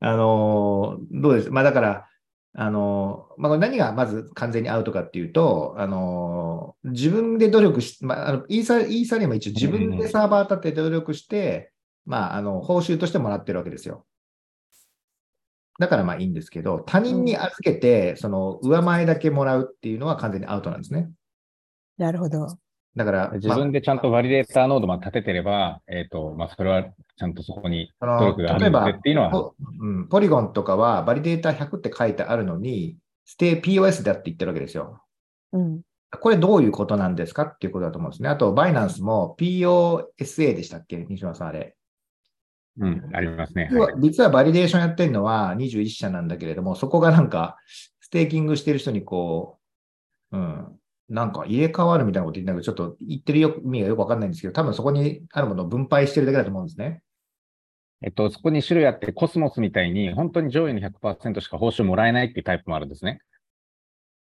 [0.00, 1.50] あのーどうです？
[1.50, 2.06] まあだから、
[2.54, 11.72] あのーまあ、何がまず完全にアウトかっていうと、あのー自分で努力し、まあ、あのイーサイーサリアムは一応自分でサーバー立てて努力して、
[12.06, 14.06] まあ、あの、報酬としてもらってるわけですよ。
[15.78, 21.10] だからまあいいんですけど、他人に預けて、その上前だけもらうっていうのは完全にアウトなんですね。
[21.98, 22.58] なるほど。
[22.96, 35.02] だから、自分でちゃんとバリデーターノードまで立ててれば、えっ、と、まあ、それはちゃんとそこにまあ努力があるのでっていうのは、ポうん、ポリゴンとかはバリデータ100って書いてあるのに、ステ POS だって言ってるわけですよ。
[35.52, 35.80] うん。
[36.20, 38.28] これどういうことなんですかっていうことだと思うんですね。
[38.28, 40.96] あと、バイナンスも POSA でしたっけ？
[41.08, 41.76] 西村さん、あれ。
[42.78, 43.68] うん、ありますね。
[43.70, 47.56] 実ははい実はバリデーションやってるのは21社なんだけれども、そこがなんか、
[48.00, 49.58] ステーキングしてる人にこ
[50.32, 50.79] う、うん、
[51.10, 57.02] なんか入れ替わるみたいなこと言ってなんかちょっと言ってるよ意味がよくわかんないんですけど、多分そこにあるものを分配してるだけだと思うんですね。
[58.02, 63.20] えっと、そこに種類あって、コスモスみたいに、本当に上位の100%しか報酬もらえないっていうタイプもあるんですね。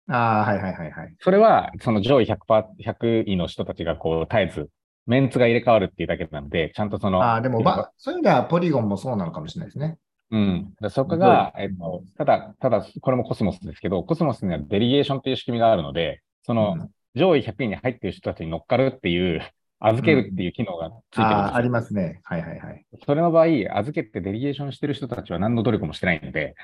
[0.07, 1.15] ああ、はいはいはいはい。
[1.19, 4.69] それは、その上位100%、100位の人たちがこう、絶えず、
[5.05, 9.97] メンツが入れ替わるっていうだけなので、ちゃんとその、ああ、でも、ば、そういう意味ではポリゴンもそうなのかもしれないですね。
[10.31, 10.73] うん。
[10.81, 19.41] でそこが、えっと、ただ、ただ、これもコスモスですけど、コスモスにはデリゲーションっていう仕組みがあるので、その、うん上位100位に入っている人たちに乗っかるっていう、
[19.79, 22.21] 預けるっていう機能がついてるんですよああ、ありますね。
[22.23, 22.85] はいはいはい。
[23.05, 23.45] それの場合、
[23.77, 26.55] 預けてデリゲーションしてる人たちは何の努力もしてないので、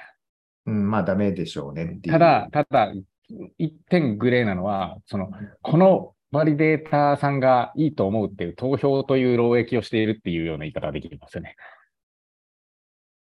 [0.65, 2.01] うん、まあダメでしょうねっていう。
[2.11, 2.93] ただ、ただ、
[3.57, 11.55] 一点グレーなのは、その、このバリデーターさんがいいと思うっていう投票という労役をしているっていうような言い方ができますよね。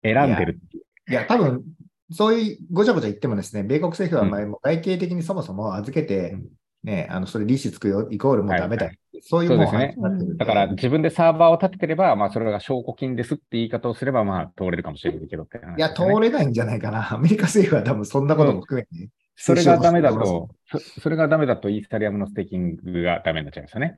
[0.03, 0.61] 選んでる。
[1.09, 1.65] いや、多分、
[2.11, 6.49] そういうごちゃごちゃ言ってもですね、米国政府は前も外形的にそもそも預けてうん、
[6.85, 8.87] ね、あの、それ利子つくよ、イコールもうダメだ。
[8.87, 17.12] はいそういうもうそうですねだから自分でサーバーを立ててれば、まあそれが証拠金ですって言い方をすれば、まあ通れるかもしれないけどって話いや、通れないんじゃないかな。
[17.14, 23.96] アメリカ政府は多分そんなことも含めて、それがダメだと、そそれがダメだとイーサリアムのステーキングがダメになっちゃいますよね。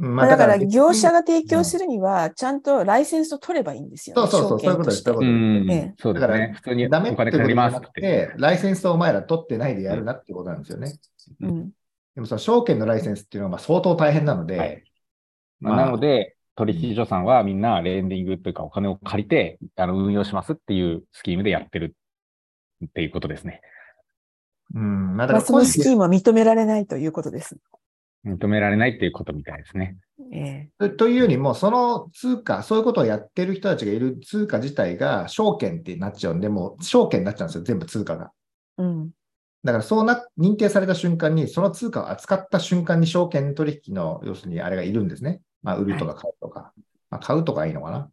[0.00, 4.28] うんまあ、だから業者が、が提供するには、ちゃんとライセンスを取ればいいんですよ、ね。
[4.28, 5.02] そうそうそう、そういうことです。
[5.02, 6.52] そういうことですんええそうですね。
[6.54, 7.84] 普通にダメお金ってことじゃ借りますって。
[7.86, 10.92] なくて、ライセンスをお前ら取ってないでやるなってことなんですよね。
[11.40, 11.70] うん。
[12.14, 14.84] でもその証券のライセンスっていうのはまあ相当大変なので、はい
[15.60, 21.96] まあまあなので、取引所さんはみんなレンディングというかお金を借りてあの運用しますっていうスキームでやってる
[22.84, 23.60] っていうことですね。
[24.74, 27.56] うん、まあだまあ、から個人そのスキームは認められないということです。
[28.24, 29.96] 認められないっていうことみたいですね。
[30.32, 38.32] えとというよりも、その通貨、そういうことをやってる人たちがいる通貨自体が証券ってなっちゃうんで、もう証券になっちゃうんですよ、全部通貨が。
[38.78, 39.10] えうん。
[39.64, 45.40] だからそうな、認定された瞬間に、その通貨を扱った瞬間に証券取引の、要するにあれがいるんですね。
[45.62, 46.72] まあ、売るとか買うとか。
[47.10, 48.10] まあ、買うとかいいのかな。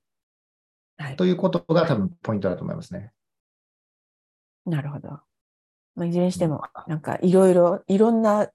[0.97, 1.15] はい。
[1.15, 3.11] ということが多分ポイントだと思いますね。
[4.65, 5.09] なるほど。
[5.95, 8.49] まあ、いずれにしても、なんかいろいろ、いろんな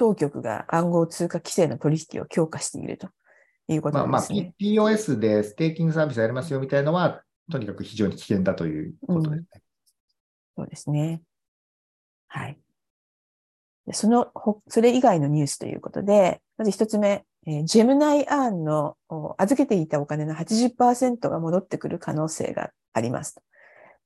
[0.00, 3.10] 当局が暗号通貨規制の取引を強化していると
[3.68, 4.54] いうことまあまあ、なんですね。
[4.56, 9.62] P- POS でステーキングサービスやりますよみたいなのは、とにかく非常に危険だということですね。
[10.56, 11.20] そうですね。
[12.28, 12.58] はい。
[13.86, 23.42] でその、ほそれ以外のニュースということで、まず一つ目、えージェムナイアーンのお預けていたお金の80%が戻ってくる可能性がありますと。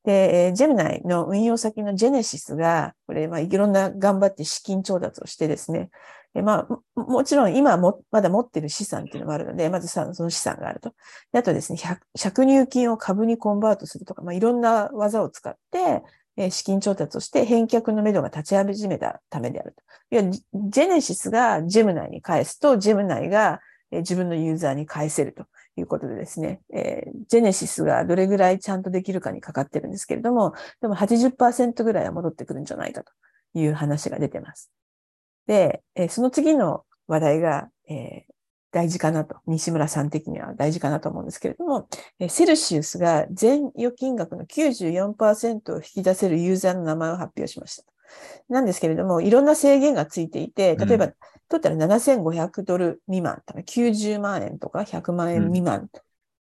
[0.05, 5.91] で、えジェムナイの運用先のジェネシスが、これ、まあ、いろんな頑張って資金調達をしてですね、
[6.35, 10.95] でまあ、もちろん今もまだ持ってる資産っていうのもあるので、まずさその資産があると。
[11.33, 11.99] であとですね、100
[12.35, 16.03] 借入金を株にコンバートするとか、まあ、いろんな技を使って、
[16.37, 19.83] え資金調達をして返却のめどが立ち始めたためであると。
[20.11, 23.61] いや、ジェネシスがジェムナイに返すと、ジェムナイが
[23.95, 33.13] え自分のユーザーに返せるということでですね、えージェネシスがどれぐらいちゃんとできるかにかかってるんですけれども、でも80%ぐらいは戻ってくるんじゃないかと
[33.55, 34.71] いう話が出てます。
[35.47, 38.35] で、えーその次の話題が、えー
[38.75, 47.94] 大事かなと、西村さん的には大事かなと思うんですけれども、えーセルシウスが全預金額の94%を引き出せるユーザーの名前を発表しました。
[48.49, 51.09] なんですけれども、いろんな制限がついていて、例えば、
[51.49, 55.91] 取ったら7500ドル未満、90万円とか100万円未満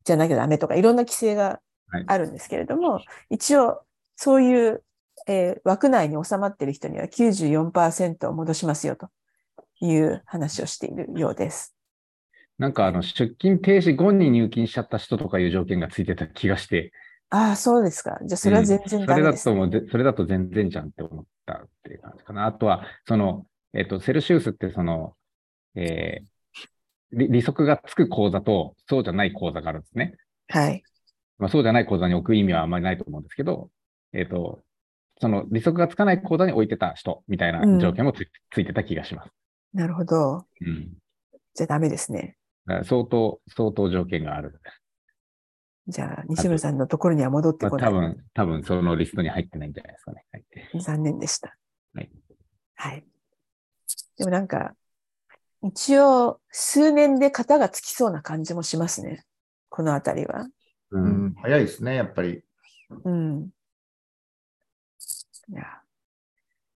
[0.03, 2.05] じゃなきゃダメとか、いろんな規制がはい。
[2.07, 3.81] あるんですけれども、一応、
[4.15, 4.83] そういう、
[5.27, 9.09] えー枠内に収まっている人には94%を戻しますよと
[9.81, 11.75] いう話をしているようです。
[12.57, 16.91] なんかあの出勤停止後に入金しちゃった人とかいう条件がついてた気がして、
[17.31, 18.19] ああ、そうですか。
[18.23, 22.45] じゃあ、それは全然ダメです、うんそれだとそれだと全然じゃんって思ったっていう感じかな。
[22.45, 25.15] あとは、その、えっ、と、セルシウスってその、
[25.75, 26.25] えー
[27.13, 30.15] 利利息がつく口座と、そうじゃない口座があるんですね。
[30.47, 30.81] はい。
[31.39, 33.69] まあ、そうじゃない口座に置く意味はあまりないと思うんですけど、
[34.13, 34.61] えっ、と、
[35.19, 39.31] その利息がつかない口座に置いてた人みたいな条件もつ,、ついてた気がします。
[39.73, 40.45] なるほど。
[40.61, 40.93] うん。
[41.53, 42.37] じゃあダメですね。
[42.83, 44.59] 相当、相当条件がある。
[45.87, 47.89] じゃあ、西村さんのところには戻ってまあ、こない。
[47.89, 50.25] 多分、多分そのリストに入ってないんじゃないですかね。
[50.31, 51.55] はい、残念でした。
[51.93, 52.09] はい。
[52.75, 53.05] はい。
[54.17, 54.75] でもなんか、
[55.63, 59.25] 一応、数年で型がつきそうな感じもしますね。
[59.69, 60.47] このあたりは。
[60.91, 62.43] ううんん、早いですね、やっぱり。
[63.03, 63.49] うん。
[65.49, 65.81] いや、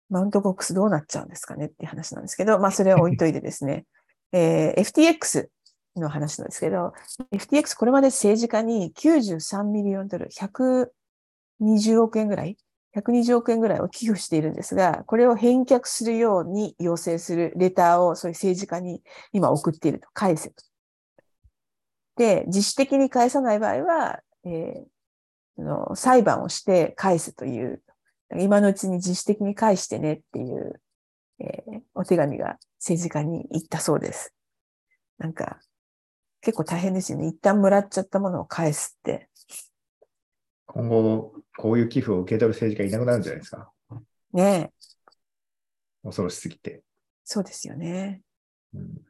[0.10, 3.86] マウントボックスどうなっちゃうんですかねっていう話なんですけど、まあそれは置いといてですね、
[4.34, 5.48] えー FTX
[5.96, 6.94] の話なんですけど、
[7.32, 12.58] FTX これまで政治家に93ミリオンドル、120億円ぐらい
[12.96, 19.02] ?120 億円ぐらいを寄付しているんですが、これを返却するように要請するレターをそういう政治家に
[19.34, 20.64] 今送っていると、返せと。
[22.16, 24.92] で、自主的に返さない場合は、えー
[25.58, 27.84] の裁判をして返すという、
[28.40, 30.82] 今のうちに自主的に返してねっていう、
[31.40, 34.34] えーお手紙が政治家に行ったそうです。
[35.18, 35.60] なんか、
[36.42, 37.28] 結構大変ですよね。
[37.28, 39.30] 一旦もらっちゃったものを返すって。
[40.66, 43.72] 今後、こういう寄付を受け取る政治家いなくなるんじゃないですか。
[44.34, 44.72] ねえ、
[46.04, 46.82] 恐ろしすぎて。
[47.24, 48.22] そうですよね。
[48.74, 49.02] うん、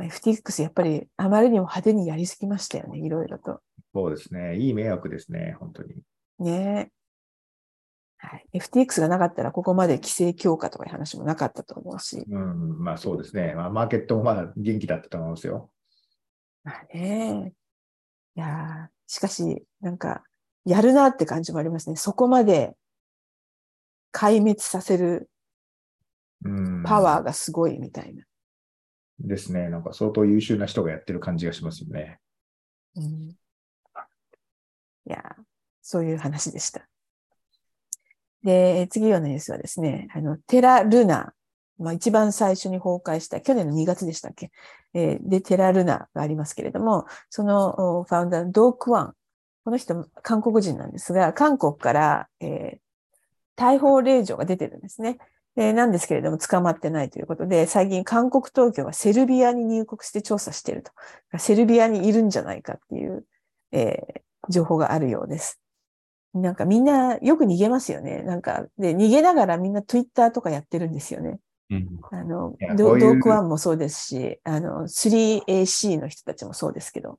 [0.00, 2.98] FTX やっぱりあまりにも派手にやりすぎましたよね。
[2.98, 3.60] いろいろと。
[3.94, 4.56] そうですね。
[4.56, 5.94] いい迷惑ですね、本当に。
[6.38, 8.26] ねえ。
[8.26, 8.46] はい。
[8.54, 12.24] FTX がなかったらここまで規制強化とかいう話もなかったと思うし。
[12.28, 13.54] うん、まあそうですね。
[13.54, 15.70] まあ、マーケットもまあ元気だったと思いますよ。
[16.64, 17.52] まあね。
[18.36, 20.22] いやーしかし、なんか、
[20.64, 21.96] やるなって感じもありますね。
[21.96, 22.76] そこまで
[24.12, 25.28] 壊滅させる
[26.44, 28.24] うん、パワーがすごいみたいな。
[29.20, 29.68] ですね。
[29.68, 32.18] なんか相当優秀な人がやってる感じがしますよね。
[32.96, 33.36] うん
[35.04, 35.42] いやー
[35.80, 36.88] そういう話でした。
[38.44, 41.32] で、次のニュースはですね、あの、テラ・ルナ、
[41.78, 44.50] まあ、一番最初に崩壊した、去年の2月でしたっけ、
[44.94, 49.14] えーで、テラ・ルナがありますけれども、そのファウンダー、ドークワン。
[49.64, 52.78] この人、韓国人なんですが、韓国から、えー
[53.54, 55.18] 逮捕令状が出てるんですね。
[55.54, 60.90] でなんですけれども、捕まってないということで、最近韓国当局はセルビアに入国して調査していると。
[61.38, 63.26] セルビアにいるんじゃないかっていう、
[63.72, 65.60] えー情報があるようです。
[66.34, 68.22] なんかみんなよく逃げますよね。
[68.22, 71.38] なんか、で、逃げながらみんな Twitter とかやってるんですよね。
[71.72, 72.00] うん。
[72.10, 77.18] あのドドークワンもそうですし、あの、3AC の人たちもそうですけど。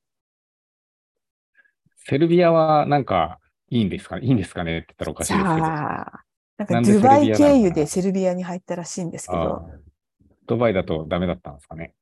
[2.06, 3.40] セルビアはなんか
[3.70, 4.20] いいんですか？
[4.20, 5.58] ねいいんですかねって言ったらおかしいですけど。
[5.58, 9.80] なんかドゥバイ経由でセルビアに入ったらしいんですけあど、ー
[10.46, 11.96] ドバイだとダメだったんですかね。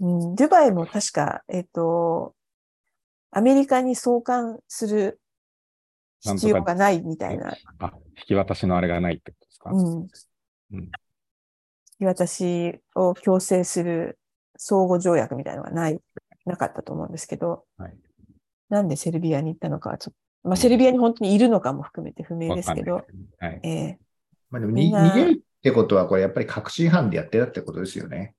[0.00, 2.34] うん、ドゥバイも確か、えっと、
[3.30, 5.18] アメリカに送還する
[6.20, 10.08] 必要がないみたいな、あ、引き渡しのあれがないってことですか、うん、
[10.72, 10.90] うん
[12.00, 14.18] 引き渡しを強制する
[14.56, 16.00] 相互条約みたいなのがない、
[16.44, 17.96] なかったと思うんですけど、はい
[18.68, 23.06] なんでセルビアに行ったのかはちょっと、まあ、セルビアに本当にいるのかも含めて不明ですけど
[23.38, 23.60] はい。
[23.62, 23.98] ええ
[24.50, 28.34] まあでも逃げるってことは、これやっぱり確信犯でやってたってことですよね。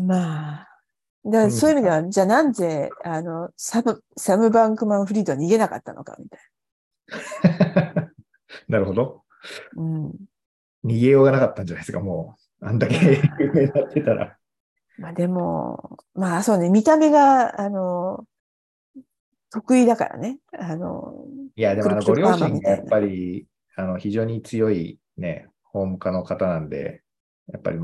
[0.00, 0.68] まあ、
[1.24, 6.40] だからそういう意味では、じゃあなんで、あの、サム、サム・バンクマン・フリードは逃げなかったのか、みたい
[8.68, 9.24] なるほど。
[9.74, 9.82] な。
[9.82, 10.14] うん。
[10.86, 12.66] 逃げようがなかったんじゃないですか、もう。
[12.66, 12.96] あんだけ
[13.38, 14.38] 有名になってたら。
[14.96, 18.26] まあでも、まあそうね、見た目が、あの、
[19.50, 20.38] 得意だからね。
[20.58, 21.14] あの、
[21.56, 23.46] いや、でもあのご両親がやっぱり
[23.76, 27.02] あの非常に強いね、法務課の方なんで、
[27.48, 27.78] やっぱり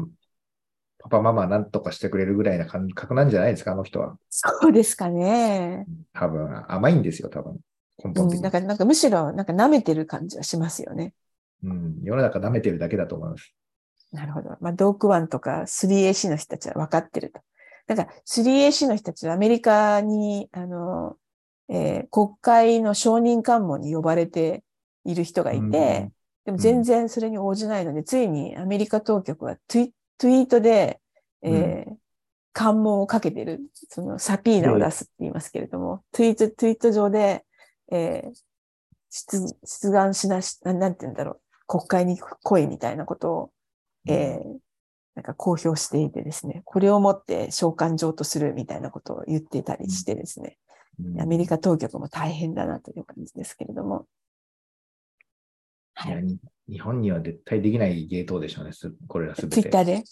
[0.99, 4.17] パパママなんとかしてくれるぐらいな感覚なんじゃないですか、あの人は。
[4.31, 5.89] そうですかね。
[6.15, 7.61] 多分甘いんですよ、多分。
[8.05, 8.43] 根うん、本的に。
[8.43, 11.15] だからなんかむしろ、なんか舐めてる感じはしますよね。
[11.63, 13.55] うん、世の中舐めてるだけだと思います。
[14.13, 14.57] なるほど。
[14.61, 17.41] まあ、ドークワンとか 3AC の人たちは分かってると。
[17.87, 21.17] だから 3AC の人たちはアメリカに、あの、
[21.69, 24.63] えー国会の承認喚問に呼ばれて
[25.05, 25.69] いる人がいて、う
[26.07, 26.13] ん
[26.45, 31.01] でも全然それに応じないので、ついにアメリカ当局はツイートで、
[31.43, 31.95] えー
[32.55, 37.47] 喚問をかけてる、そのサピーナを出すって言いますけれども、ツイート、ツイート上で、
[37.91, 38.33] えー
[39.09, 41.41] 出、出願しなし、ななんて言うんだろう、
[41.73, 43.51] 国会に来いみたいなことを、
[44.07, 44.59] えー
[45.15, 50.57] なんか公表していてですね、これをもって召喚状とするみたいなことを言っていたりしてですね、
[51.05, 54.07] うんアメリカ当局も大変だなという感じですけれども。
[56.07, 59.63] いやに日本には絶対できない芸当でしょうね、すこれらすべて。
[59.63, 60.03] ツイッターで？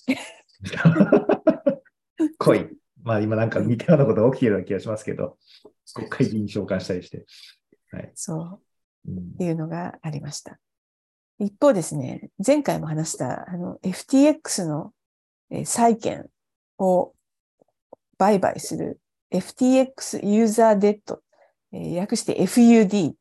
[2.38, 2.68] 来い。
[3.02, 5.38] まあ今なんか似たようなことが起きてるような気がしますけど、
[5.94, 7.24] 国会議員召喚したりして。
[7.92, 8.12] はい。
[8.14, 8.60] そ
[9.06, 9.10] う。
[9.10, 10.58] うんっていうのがありました。
[11.40, 14.92] 一方ですね、前回も話したあの FTX の
[15.64, 16.26] 債券
[16.78, 17.14] を
[18.18, 19.00] 売買する
[19.32, 21.22] FTX ユーザーデッド、
[21.72, 23.12] えー略して FUD、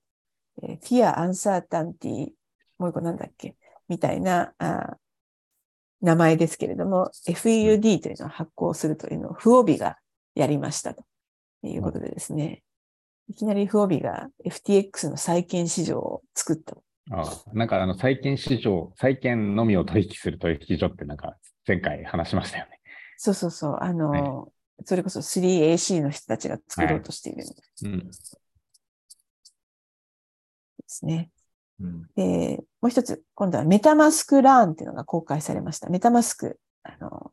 [0.64, 2.32] えー Fear Uncertainty、
[2.78, 3.56] もう一個なんだっけ？
[3.88, 4.98] みたいなあ
[6.02, 9.98] 名前ですけれども、FUD というのを発行するというのをフオビが
[10.36, 11.04] やりましたと。
[11.64, 12.64] いうことでですね、
[13.30, 16.76] いきなりフオビが FTX の債券市場を作った。
[17.12, 21.38] ああなんかあの債券市場、債券のみを取引する取引所ってなんか
[21.68, 22.80] 前回話しましたよね。
[23.18, 24.52] そうそうそう、あの、
[24.86, 27.56] それこそ 3AC の人たちが作ろうとしているんで
[27.86, 28.10] うん。
[30.88, 31.32] すね。
[31.82, 35.90] うんで、もう一つ、今度はメタマスクラーンっていうのが公開されました。
[35.90, 37.32] メタマスク、あの、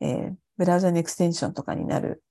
[0.00, 2.22] えーブラウザのエクステンションとかになる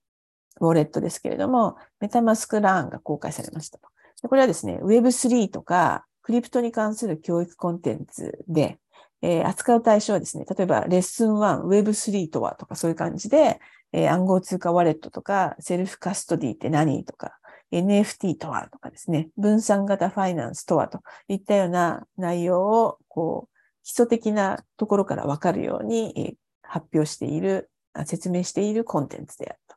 [0.61, 3.89] ウォレットですけれども、メタマスクラーンが公開されましたと。
[4.21, 8.79] でこれはですね、Web3 とかクリプトに関する教育コンテンツで、
[9.21, 13.59] えー扱う対象はですね、例えばレッスン1、Web3 とはとかそういう感じで、
[13.91, 17.37] えー暗号通貨ワレットとか、セルフカストディって何とか、
[17.71, 27.69] NFT とはとかですね、分散型ファイナンスとはといったような内容を、こう、基礎的なところからわかるように、発表している、
[28.05, 29.75] 説明しているコンテンツであると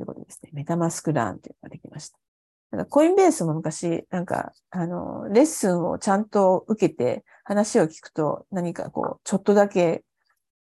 [0.00, 0.50] いうことですね。
[0.52, 2.31] メタマスクラーンというのができました。
[2.72, 10.04] なんかコインベースも昔、なんか、あの、レッスンをちゃんと受けて話を聞くと何かこう、ちょっとだけ、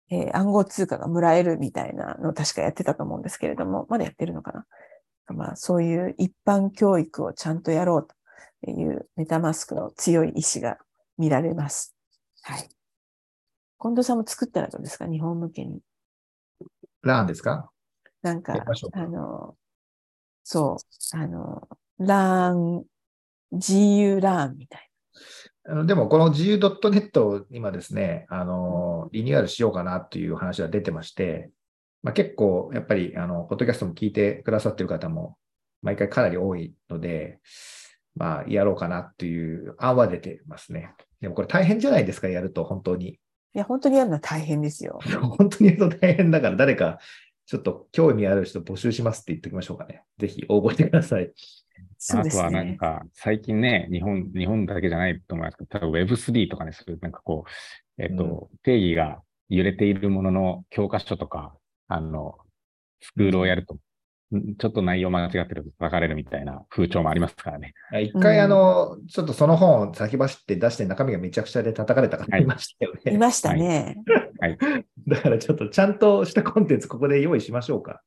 [0.09, 4.65] えー暗号通貨がもらえるみたいなのを確かやってたと思うんですけれども、まだやってるのかな
[5.33, 8.07] まあ、そういう一般教育をちゃんとやろう
[8.65, 10.77] というメタマスクの強い意志が
[11.17, 11.95] 見られます。
[12.41, 12.67] はい。
[13.79, 15.07] 近藤さんも作ったらどうですか？
[15.07, 15.79] 日本向けに。
[17.03, 17.71] ラーンですか？
[18.21, 18.53] なんか
[18.91, 19.55] あの、
[20.43, 20.77] そ
[21.13, 21.67] う、あの、
[22.05, 22.85] ラーン、
[23.53, 24.89] GU ラーンみたい
[25.63, 31.51] あのでも、この GU.net を今ですね、あの、リニューアルしようかなという話が出てまして、
[32.01, 35.37] まあ、結構、やっぱり、あの、ポッドキャストも聞いてくださってる方も、
[35.83, 37.39] 毎回かなり多いので、
[38.15, 40.93] まあ、やろうかなっていう案は出てますね。
[41.21, 43.05] でもこれ大変じゃないですか、やると、本当に。
[43.05, 43.11] な。
[43.11, 43.17] い
[43.59, 44.99] や、本当にやるのは大変ですよ。
[45.37, 46.99] 本当にやると大変だから、誰か、
[47.45, 50.03] ちょっと興味ある人募集しますって言っておきましょうかね。
[50.17, 51.31] ぜひ応募してください。
[52.03, 52.77] そうですあとはなんね。
[52.77, 61.53] か、最近ね、日本、日本だけじゃないと思いますけど、多分 Web3 とかね、そういうなんかこう、えっと、定義が揺れているものの教科書とか、
[61.87, 62.39] あの、
[63.01, 63.75] スクールをやると、
[64.35, 67.75] んちょっと内容間違ってると叩かれるみたいな風潮もありますからね。
[68.01, 73.13] 一回、うんあの、ちょっとその本を先走って出して中身がめちゃくちゃで叩かれた方いましたよね。
[73.13, 73.97] いましたね。
[75.07, 78.01] だからちょっとちゃんとしたコンテンツここで用意しましょうか。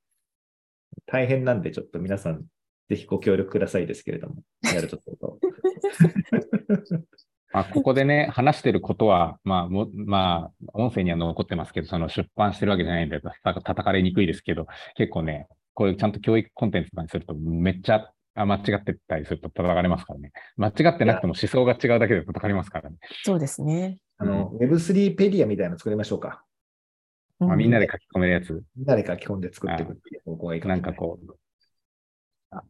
[1.06, 2.44] 大変なんで、ちょっと皆さん、
[2.88, 5.38] ぜひご協力くださいですけれども、やるとすると。
[7.52, 14.66] まあ、ここでね、話してることは、まあ、も、まあ、音声には残ってますけど、その出版してるわけじゃないんで、た叩かれにくいですけど、
[14.96, 20.32] 結構ね、こういうちゃんと教育コンテンツとかにすると、めっちゃあ間違ってたりすると叩かれますからね。
[20.56, 22.96] 間違ってなくても思想が違うだけで叩かれますからね。
[23.22, 23.98] そうですね。
[24.18, 26.44] あの、Web3 ペディアみたいなの作りましょうか？
[27.40, 28.62] うまあ、みんなで書き込めるやつ。
[28.76, 30.90] みんなで書き込んで作っていくっていう方向がいいかもなない。
[30.90, 31.34] んかこう、あ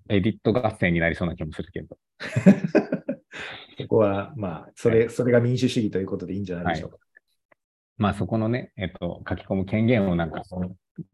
[0.08, 1.96] エディット合戦になりそうな気もするけど。
[3.78, 6.98] そこは、まあ、それ、それが民主主義ということでいいんじゃないでしょうか。
[7.96, 10.42] まあそこのね、えっと、書き込む権限をなんか、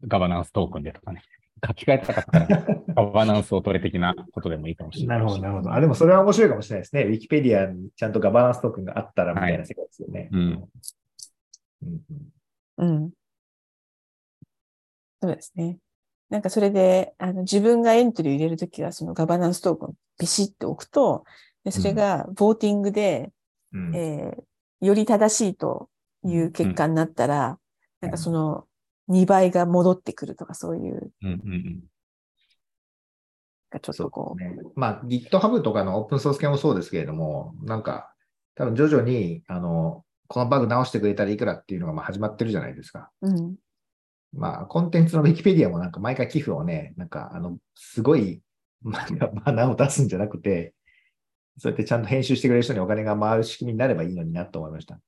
[0.07, 1.21] ガバナンストークンでとかね、
[1.65, 2.65] 書き換えたかったら、
[2.95, 5.15] ガバナンスを取れ的なことでもいいかもしれな。
[5.15, 5.73] ないるほど、なるほど。
[5.73, 7.03] あ、でもそれは面白いかもしれないですね。
[7.03, 10.29] ウィキペディアにちゃんとガバナンストークンがあったらみたいな世界ですよね。
[10.31, 10.39] うん。
[11.83, 12.01] うん
[12.79, 13.11] うんうん。
[15.21, 15.77] そうですね。
[16.31, 21.25] なんかそれで、あの、自分がエントリーを入れるときは、そのガバナンストークンをビシッと置くと、
[21.63, 23.31] でそれがボーティングで、
[23.71, 23.95] うん。
[23.95, 24.43] えー
[24.81, 25.89] より正しいと
[26.23, 27.59] いう結果になったら、
[28.01, 28.65] なんかその
[29.09, 31.53] 2倍が戻ってくるとか、そういう、うんうん
[33.73, 33.79] うん。
[33.79, 34.57] ちょっとこう、ね。
[34.75, 38.13] まあ、GitHub とかのオープンソース系もそうですけれども、なんか、
[38.55, 43.11] 多分徐々に、あの、このバグ直してくれたらいくらっていうのがまあ始まってるじゃないですか。
[43.21, 43.55] うん、
[44.33, 48.41] まあ、コンテンツの Wikipedia もなんか毎回寄付をね、なんか、あの、すごい、
[48.81, 50.73] まあ、バナーを出すんじゃなくて、
[51.57, 54.99] そうやってちゃんと編集してくれる人にお金が回る仕組みになればいいのになと思いました。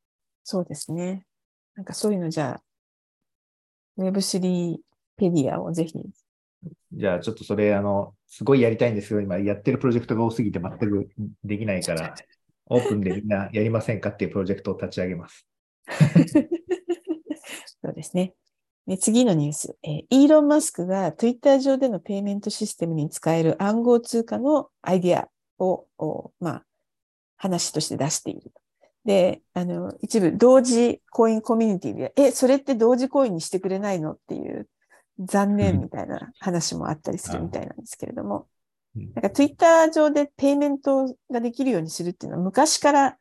[0.43, 1.25] そうですね。
[1.75, 2.59] なんかそういうのじゃ
[3.97, 4.77] あ、Web3
[5.15, 5.93] ペディアをぜひ、
[6.93, 11.09] じゃあ、ちょっとそれ、あの、すごいやりたいんですけど、今やってるプロジェクトが多すぎて全く
[11.43, 12.15] できないから、
[12.67, 15.47] オープンでみんなやりませんかっていうプロジェクトを立ち上げます。
[17.83, 18.35] そうですね。
[18.87, 25.29] で次のニュース、えーイーロン・マスクが Twitter 上でのペイメントシステムに使える暗号通貨のアイディア
[25.63, 26.65] を、おまあ、
[27.37, 28.51] 話として出している。
[29.05, 34.67] で、あの、一部同時コインコミュニティで、え、それって同時コインにしてくれないのっていう
[35.19, 38.47] 残念みたいな話もあったりするみたいなんですけれども、
[38.95, 39.13] うん。
[39.13, 43.17] なんか Twitter 上でペイメントができるようにするっていうのは昔から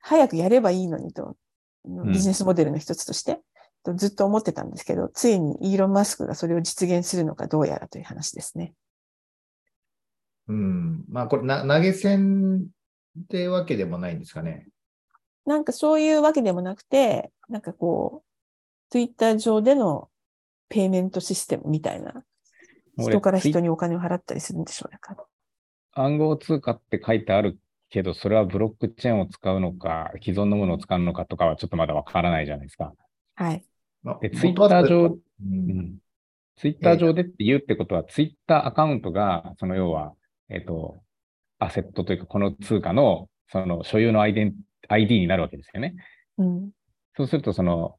[0.00, 1.36] 早くやればいいのにと、
[1.88, 2.12] ん。
[2.12, 3.40] ビジネスモデルの一つとして、
[3.86, 8.74] とずっと思ってたんですけど、ついにイーロン・マスクがそれを実現するのかどうやらという話ですね。
[10.48, 11.04] うん。
[11.08, 12.66] まあ、これな、投げ銭
[13.18, 14.68] ってわけでもないんですかね。
[15.44, 20.08] なんかそういうわけでもなくて、なんかこう、Twitter 上での
[20.68, 22.24] ペイメントシステムみたいな、
[22.98, 24.98] 俺人から人にお金を払ったりするんでしょうね。
[25.92, 27.58] 暗号通貨って書いてある
[27.90, 32.92] けど、それはブロックチェーンを使うのか、既存のものを使うのかとかはちょっとまだわからないじゃないですか。
[33.36, 33.64] はい。
[34.06, 35.98] まあで、ツイッター上、ううんん、
[36.56, 40.14] ツイッター上でって言うってことは、ツイッターアカウントが、その要は、
[40.48, 41.02] えっ、と、
[41.58, 44.54] アセットというか、この通貨の、その所有のアイデン
[44.88, 45.96] ID になるわけですよね。
[46.38, 46.70] うん。
[47.16, 47.96] そうすると、その、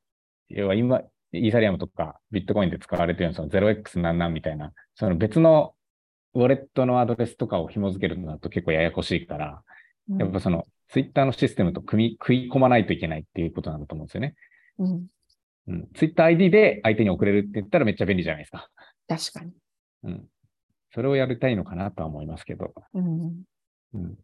[0.47, 1.01] 要は今、
[1.33, 5.75] イーサリアムとかビットコインで使われているような、その 0x なんなんみたいな、その別の
[6.33, 9.61] ウォレットのアドレスとかを紐付けるのだと結構ややこしいから、
[10.09, 14.35] うんやっぱそのツイッターのシステムと組み、食い込まないといけないっていうことなんだと思うんですよね。
[14.79, 15.07] うん。
[15.67, 15.87] うん。
[15.93, 18.69] ツイッター ID で相手に送れるって言ったらめっちゃ便利じゃないですか。
[19.07, 19.51] 確かに。
[20.03, 20.27] うん。
[20.93, 22.73] それをやりたいのかなとは思いますけど。
[22.93, 23.43] うん。
[23.93, 24.17] うん。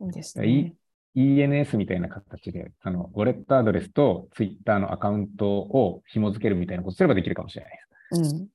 [0.00, 0.74] いいですいいね。
[1.16, 8.48] ENS みたいな形で、あの、ウォレットアドレスとツイッターのアカウントを紐付けるみたいなことすればできるかもしれないです。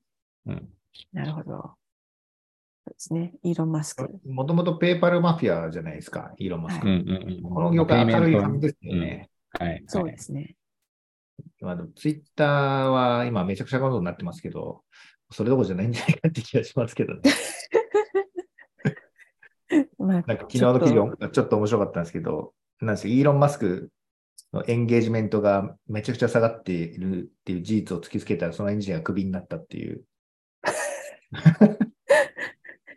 [0.46, 0.52] うん。
[0.52, 0.68] うん。
[1.12, 1.52] なるほど。
[1.56, 1.76] そ
[2.86, 3.34] うですね。
[3.42, 4.08] イーロン・マスク。
[4.26, 6.86] もともとペーパルマフィアじゃないですか、イーロン・マスク。
[6.86, 7.42] うんうんうん。
[7.42, 9.30] この業界明るい感じでですよね。
[9.58, 9.84] はい。
[9.86, 10.56] そうはいですね。
[11.60, 14.82] まあ、ツイッターは今めちゃくちゃことになってますけど、
[15.30, 17.22] それどころじゃないんじゃないかって気がしますけどね。
[19.98, 23.90] まあ、なんか昨日の記事、ちょっと面白かったんですけど、なんですよイーロン・マスク
[24.52, 30.04] のエンゲージメントがめちゃくちゃ下がっているっていう事実を突きつけたら、そのエンジニアがクビになったっていう。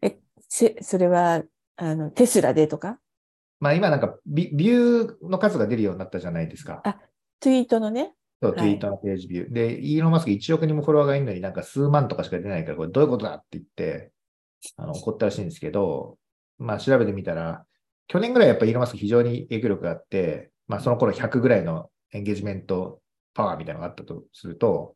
[0.02, 0.20] え、
[0.50, 1.44] せそれは、
[1.78, 3.00] あの、テスラでとか？
[3.60, 6.82] まあ今なんかビビューの数が出るようになったじゃないですか。
[6.84, 7.00] あ
[7.40, 8.14] ツイートのね。
[8.42, 9.54] そう、はいツイートのページビュー。
[9.54, 14.12] で、イーロン・マスク1億人もフォロワーがいるのになんか数万とかしか出ないから、これどういうことだって言って、
[14.78, 16.18] あの怒ったらしいんですけど、
[16.58, 17.66] まあ調べてみたら、
[18.08, 23.02] 去年ぐらいやっぱイーロン・マスク非常に影響力があって、まあその頃100ぐらいのエンゲージメント
[23.34, 24.96] パワーみたいなのがあったとすると、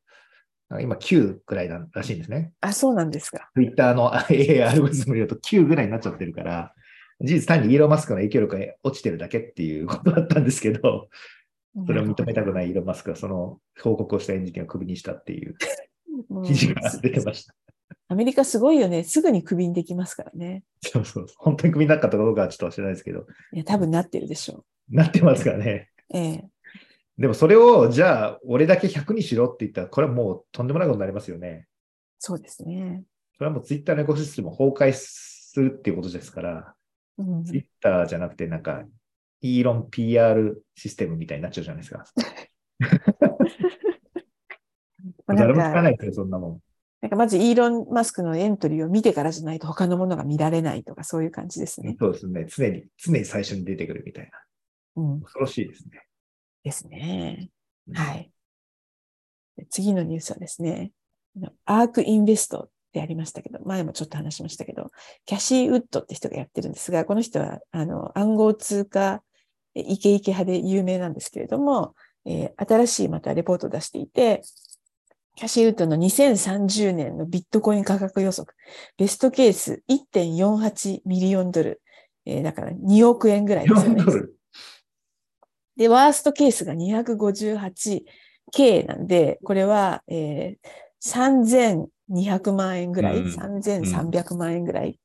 [0.79, 2.53] 今9ぐらいらしいんですね。
[2.61, 3.49] あ、そうなんですか。
[3.55, 6.73] ツイッターの AI アルゴリズムによると9ぐらいになっちゃってるから、
[7.19, 11.09] 事実単にイーロン・マスクの影響力が落ちてるだけっていうことだったんですけど、
[11.85, 15.55] それを認めたくないイーロン・マスクがその報告をしたエンジニアをクビにしたっていう
[16.45, 17.55] 記事が出てました。
[18.09, 19.05] アメリカすごいよね。
[19.05, 20.63] すぐにクビにできますからね。
[20.81, 21.27] そうそう。
[21.37, 25.89] 本当にクビになったかどうかはちょっと知らないですけど、いや、多分なってるでしょなってますからね。
[26.13, 26.17] う。
[26.17, 26.49] ええ。
[27.17, 31.67] でもそれを、じゃあ、俺だけ100にしろって言ったら、これはもうとんでもないことになりますよね。
[32.19, 33.03] そうですね。
[33.37, 36.73] それはもうツイッターのエコシステムを崩壊するっていうことですから、
[37.17, 38.83] うん、ツイッターじゃなくて、なんか、
[39.41, 42.05] イーロン PR システムみたいになっちゃうじゃないですか。
[45.25, 46.59] まあ誰もなんかないですよ、そんなもん。
[47.01, 51.95] なんかまずイーロン・マスクのエントリーを見てからじゃないと他のものが見られないとかそういう感じですね。
[51.99, 52.45] そうですね。
[52.47, 55.03] 常に、常に最初に出てくるみたいな。
[55.03, 56.05] うん、恐ろしいですね。
[56.63, 57.49] ですね。
[57.87, 58.31] うんはい。
[59.57, 60.91] で次のニュースはですね、
[61.65, 64.91] アークインベストってありましたけど、前もちょっと話しましたけど、
[65.25, 69.30] キャシー・ウッドって人がやってるんですが、この人はあの暗号通貨え
[69.73, 71.95] イケイケ派で有名なんですけれども、
[72.25, 74.41] えー新しいまたレポートを出していて、
[75.35, 78.55] キャシー・ウッドの2030年のビットコイン価格予測、
[78.97, 81.81] ベストケース1.48ミリオンドル、
[82.25, 84.01] えーだから2億円ぐらいですよね。
[84.01, 84.05] 4。
[84.05, 84.35] ドル。
[85.77, 93.33] で、ワーストケースが 258K なんで、これは、えー、3200万円ぐらい、うん。
[93.33, 94.99] 3300万円ぐらい、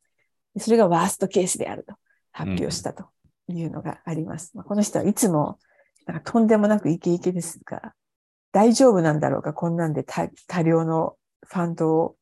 [0.58, 1.94] それがワーストケースであると
[2.32, 3.06] 発表したと
[3.48, 4.52] いうのがあります。
[4.54, 5.58] まあこの人はいつも
[6.06, 7.94] なんかとんでもなくイケイケですが、
[8.52, 11.16] 大丈夫なんだろうか、こんなんで多多量の
[11.46, 12.16] ファンドを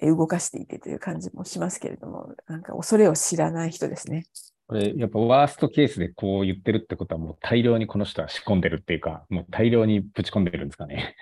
[0.00, 4.24] えー動かしていてという感じもしますけれども、なんか恐れを知らない人ですね。
[4.66, 11.14] これ、やっぱワーストケースでこう言ってるってことはもう大量にこの人は仕込んでるっていうか、もう大量にぶち込んでるんですかね。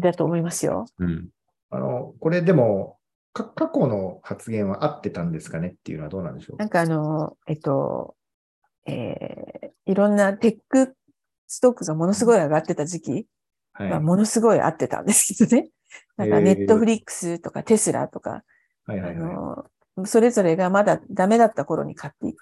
[0.00, 0.86] だと思いますよ。
[0.98, 1.28] うん。
[1.70, 2.98] あの、これでも、
[3.32, 6.56] か過去の発言は合ってたんですかねっていうのはどうなんでしょう？
[6.56, 8.16] なんかあの、えっと、
[8.88, 9.48] えー
[9.88, 10.94] いろんなテック
[11.46, 13.26] ストックがものすごい上がってた時期
[13.72, 13.90] はい。
[13.90, 15.70] はものすごい合ってたんですけどね。
[16.18, 18.44] なんかネットフリックスとかテスラとか、
[18.84, 19.96] はいはいあはい。
[19.96, 22.38] の、それぞれがまだダメだった頃に買っていて、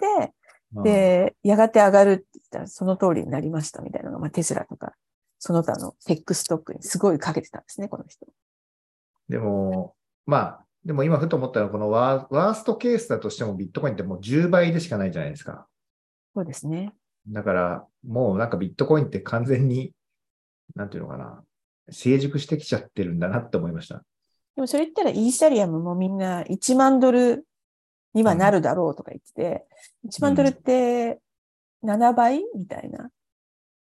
[0.72, 4.94] まあ、で、やがて上がるって言ったらその通りになりましたみたいなのが、まあ、テスラとか、
[5.38, 8.26] その他のテックストックにすごいかけてたんですね、この人。
[9.28, 9.94] でも、
[10.24, 15.68] まあ、でも今ふと思ったのは、このワーワーストケースだとしてもビットコインってもう10倍でしかないじゃないですか。
[16.36, 16.92] そうですね。
[17.28, 19.92] だから、もうなんかビットコインって完全に、
[20.74, 21.42] なんていうのかな、
[21.88, 24.04] 成熟してきちゃってるんだなって思いました。
[24.54, 27.46] でもそれ言ったらイーサリアムもみんな1万ドル
[28.12, 29.66] にはなるだろうとか言ってて、
[30.04, 31.20] 1万ドルって
[31.82, 33.08] 7倍みたいな。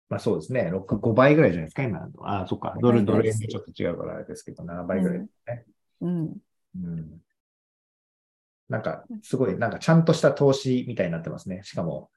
[0.08, 0.70] まあそうですね。
[0.70, 2.08] 6、5倍ぐらいじゃないですか、今の。
[2.22, 2.74] ああ、そっか。
[2.80, 5.64] ドル、ドル円でちょっと違うからあれですけど、7倍ぐらいですね。
[6.00, 6.36] うん。
[6.74, 7.20] うん。
[8.68, 11.60] なんか、すごい、なんかちゃんとした投資みたいになってますね。
[11.62, 12.10] しかも、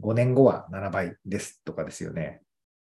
[0.00, 2.42] 5年後は7倍ですとかですよね。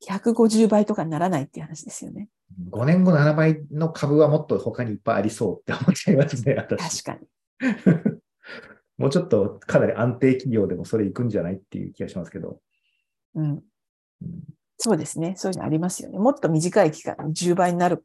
[0.08, 2.30] 150倍とかにならないっていう話ですよね。
[2.72, 7.04] 5年後7倍の株はもっと他にいっぱいありそうって思っちゃいますね、 私。
[7.04, 8.22] 確かに。
[8.98, 12.62] もうちょっとかなり安定企業でもそれいくんじゃないっていう気がしますけど。
[13.36, 13.46] うん。
[13.46, 14.44] うん
[14.78, 15.36] そうですね。
[15.38, 16.20] そういうのありますよね。
[16.20, 18.04] もっと短い期間に10倍になる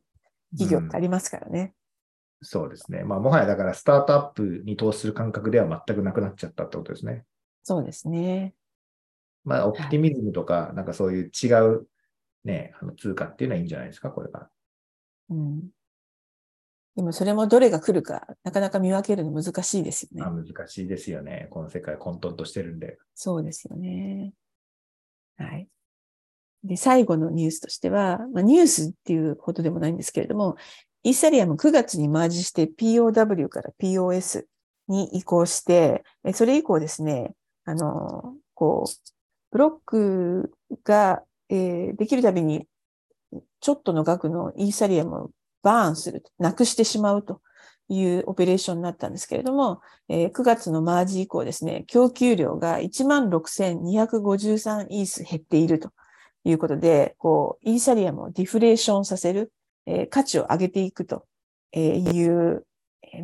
[0.57, 1.75] 企業ってありますからね。
[2.41, 3.03] そうですね。
[3.03, 7.25] まあ、もはやだからスタートアップに投資する感覚では全くなくなっちゃったってことですね。
[7.65, 8.55] そうですね。
[9.45, 11.87] まあ、オプティミズムとか、なんかそういう違う
[12.45, 14.49] ね、あの通貨っていうのはいいんじゃないですか、これが。
[15.31, 15.69] うん。
[16.97, 20.33] でもそれもどれが来るか、なかなか見分けるの難しいですよねまあ、。
[20.33, 21.47] 難しいですよね。
[21.51, 22.99] この世界混沌としてるんで。
[23.15, 24.33] そうですよね。
[25.37, 25.69] はい。
[26.65, 30.57] で、最後のニュースとしては、まあ、ニュースっていうほどでもないんですけれども、
[31.05, 34.45] イーサリアム9月にマージして POW から POS
[34.89, 37.35] に移行して、えそれ以降ですね、
[37.65, 38.91] あの、こう、
[39.51, 40.53] ブロック
[40.85, 42.67] が、えーできるたびに、
[43.61, 45.31] ちょっとの額のイーサリアムを
[45.63, 47.41] バーンする、なくしてしまうと
[47.89, 55.91] いうオペレーションになったんですけれども、えー9月のマージ以降ですね、供給量が16,253イース減っていると
[56.45, 59.53] いうことで、こう、イーサリアムをディフレーションさせる、
[59.87, 61.25] えー価値を上げていくと
[61.73, 62.65] いう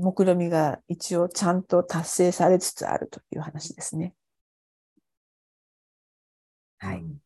[0.00, 4.14] 目論みが一応ちゃんと達成されつつあるという話ですね。
[6.84, 6.98] はい。
[6.98, 7.20] うん。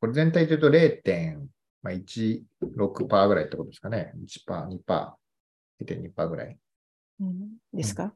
[0.00, 4.12] これ全体で言うと0.16%ぐらいってことですかね。
[4.16, 5.12] 1%、2%、
[5.84, 6.56] 0.2%ぐらい。
[7.20, 7.58] うん。
[7.74, 8.14] ですか、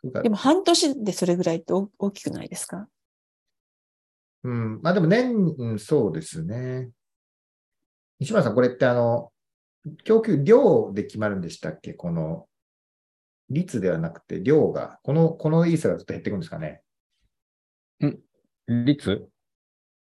[0.00, 0.18] それか。
[0.20, 2.88] らでも半年でそれぐらいって大大きくないですか？
[4.44, 6.88] うん、まあでも年、うん、そうですね。
[8.20, 9.30] 西村さん、これってあの、
[10.04, 11.92] 供給量で決まるんでしたっけ？
[11.92, 12.48] この、
[13.50, 16.82] 率ではなくて量が、この、このイーサがずっと減っていくんですかね。
[18.68, 19.28] 率？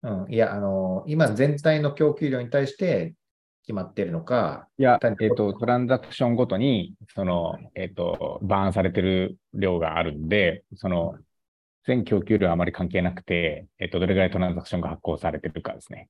[0.03, 3.15] うん、いや、あの、今全体の供給量に対して
[3.63, 11.15] 決まっているのか、いや、えっ、と、トランザクションごとに、その、えっ、と、バーンされてる量があるんで、その、
[11.85, 16.09] 全供給量はあまり関係なくて、えっ、と、どれぐらいトランザクションが発行されてるかですね。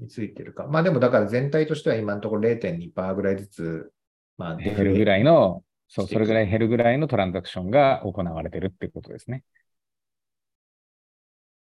[0.00, 0.66] についてるか。
[0.66, 3.92] まあでもだから全体としては今のところ0.2%ぐらいずつ、
[4.36, 9.42] まあデフレ減るぐらいの、そう、それぐらい減るぐらいのトランザクションが行われてるってことですね。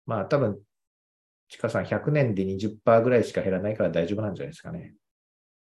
[0.05, 0.59] まあ多分、
[1.49, 4.95] ちかさん100年で20%ぐらいしか減らないから大丈夫なんじゃないですかね。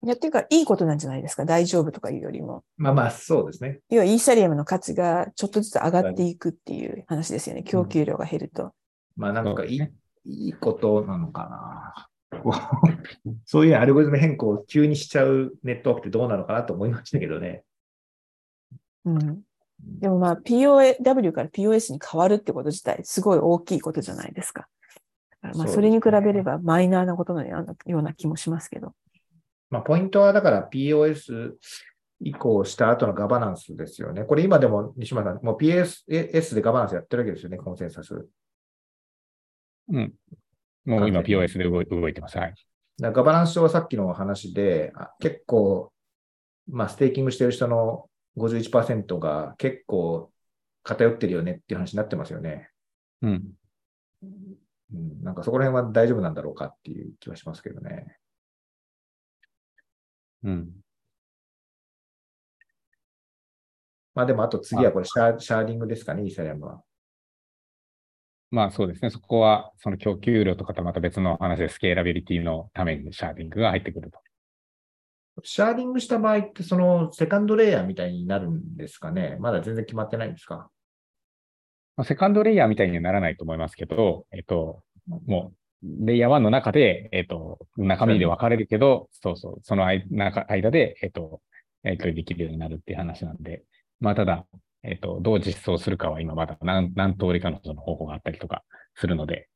[0.06, 1.46] いや、っていうか、いいことなんじゃないですか？
[1.46, 2.64] 大丈夫とかいうよりも。
[2.78, 3.80] まあまあ、そうですね。
[3.90, 7.64] 要は、イーサリアムの価値がちょっとずつ上がっていくっていう話ですよね。
[7.64, 8.74] 供給量が減ると。
[9.16, 9.94] まあなんかいい,、ね
[10.26, 12.10] いいことなのかな。
[13.46, 17.64] そういうアルゴリズム変更を急にしちゃうネットワークってどうなのかなと思いましたけどね。
[19.06, 19.42] うん。
[20.00, 24.68] でもまあ、POW から POS に変わるってこと自体、すごい大きいことじゃないですか。
[25.56, 28.94] まあ、それに比べればマイナーなことのような気もしますけど。
[29.70, 31.54] まあ、ポイントはだから POS
[32.22, 34.24] 移行した後のガバナンスですよね。
[34.24, 38.26] これ今でも西村さん、もう PSS でガバナンスやってるわけですよね、コンセンサス。
[39.90, 40.14] うん。
[40.86, 42.38] もう今 POS で動いてます。
[42.38, 42.54] はい。
[43.00, 45.92] らガバナンス上はさっきの話で、あ結構、
[46.70, 50.32] まあ、ステーキングしてる人の51%が結構
[50.84, 52.70] 偏ってるよねっていう話になってますよね。
[53.22, 53.52] うん。
[54.24, 58.18] うん、なんかそこら辺は大丈夫なんだろうかっていう気はしますけどね。
[60.44, 60.72] うん。
[64.16, 66.82] まあでもあと次はこれシャーシャーディングですかね、イーサリアムは。
[68.52, 69.10] まあそうですね。
[69.10, 74.20] そこは、その供給量とかとまた別の話で、スケーラビリティのためにシャーディングが入ってくると。
[75.42, 79.38] シャーディングした場合ってそのセカンドレイヤーみたいになるんですかね？
[79.40, 80.70] まだ全然決まってないんですか？
[81.96, 84.82] まあ、セカンドレイヤーみたいにはならないと思いますけど、えっと、
[85.28, 85.54] も
[85.84, 91.42] う、レイヤー1の中で、えっと、中身で分かれるけど、そうそう、その間で、えっと、
[91.84, 93.64] えっと、できるようになるっていう話なんで、
[94.00, 94.46] まあ、ただ、
[94.82, 98.64] えっと、どう実装するかは今まだ何何通りかのその方法があったりとか
[98.96, 99.48] するので、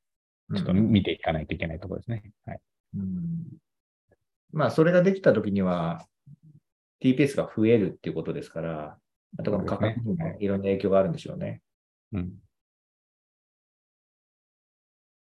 [0.55, 0.91] ちょっとうん。
[0.91, 2.23] 見ていかないといけないところですね。
[2.45, 2.59] はい。
[2.97, 3.57] うん
[4.51, 6.05] まあ、それができたときには、
[7.01, 8.97] TPS が増えるっていうことですから、
[9.37, 11.61] あとは価格にもいろんな影響があるんでしょうね。
[12.13, 12.33] うん。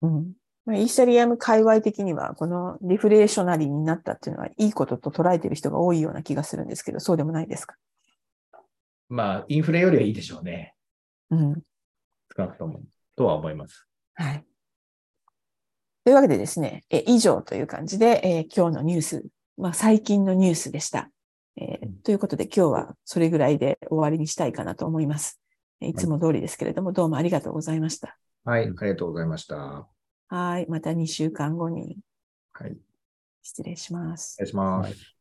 [0.02, 0.32] うん。
[0.66, 7.76] まあイーサリアム界隈的には、このリフレーショナリーになったっていうのは、いいことと捉えている人が多いような気がするんですけど、そうでもないですか？
[9.08, 10.74] まあ、インフレよりはいいでしょうね。
[11.30, 11.62] うん。
[12.36, 12.82] 少なくとも。
[13.16, 13.86] とは思います。
[14.14, 14.44] はい。
[16.04, 19.24] というわけでですね、え以上という感じで、えー今日のニュース、
[19.56, 21.10] まあ、最近のニュースでした。
[21.56, 25.40] えーということで今日はそれぐらいで終わりにしたいかなと思います。
[25.80, 28.18] えーいつも通りですけれども、どうもありがとうございました。
[28.44, 29.56] はい、ありがとうございました。
[29.56, 29.88] は
[30.28, 30.66] はい。
[30.68, 31.98] また2週間後に
[32.60, 32.76] い、
[33.42, 34.50] 失礼しますお願い。
[34.50, 34.88] します。
[34.88, 35.13] はい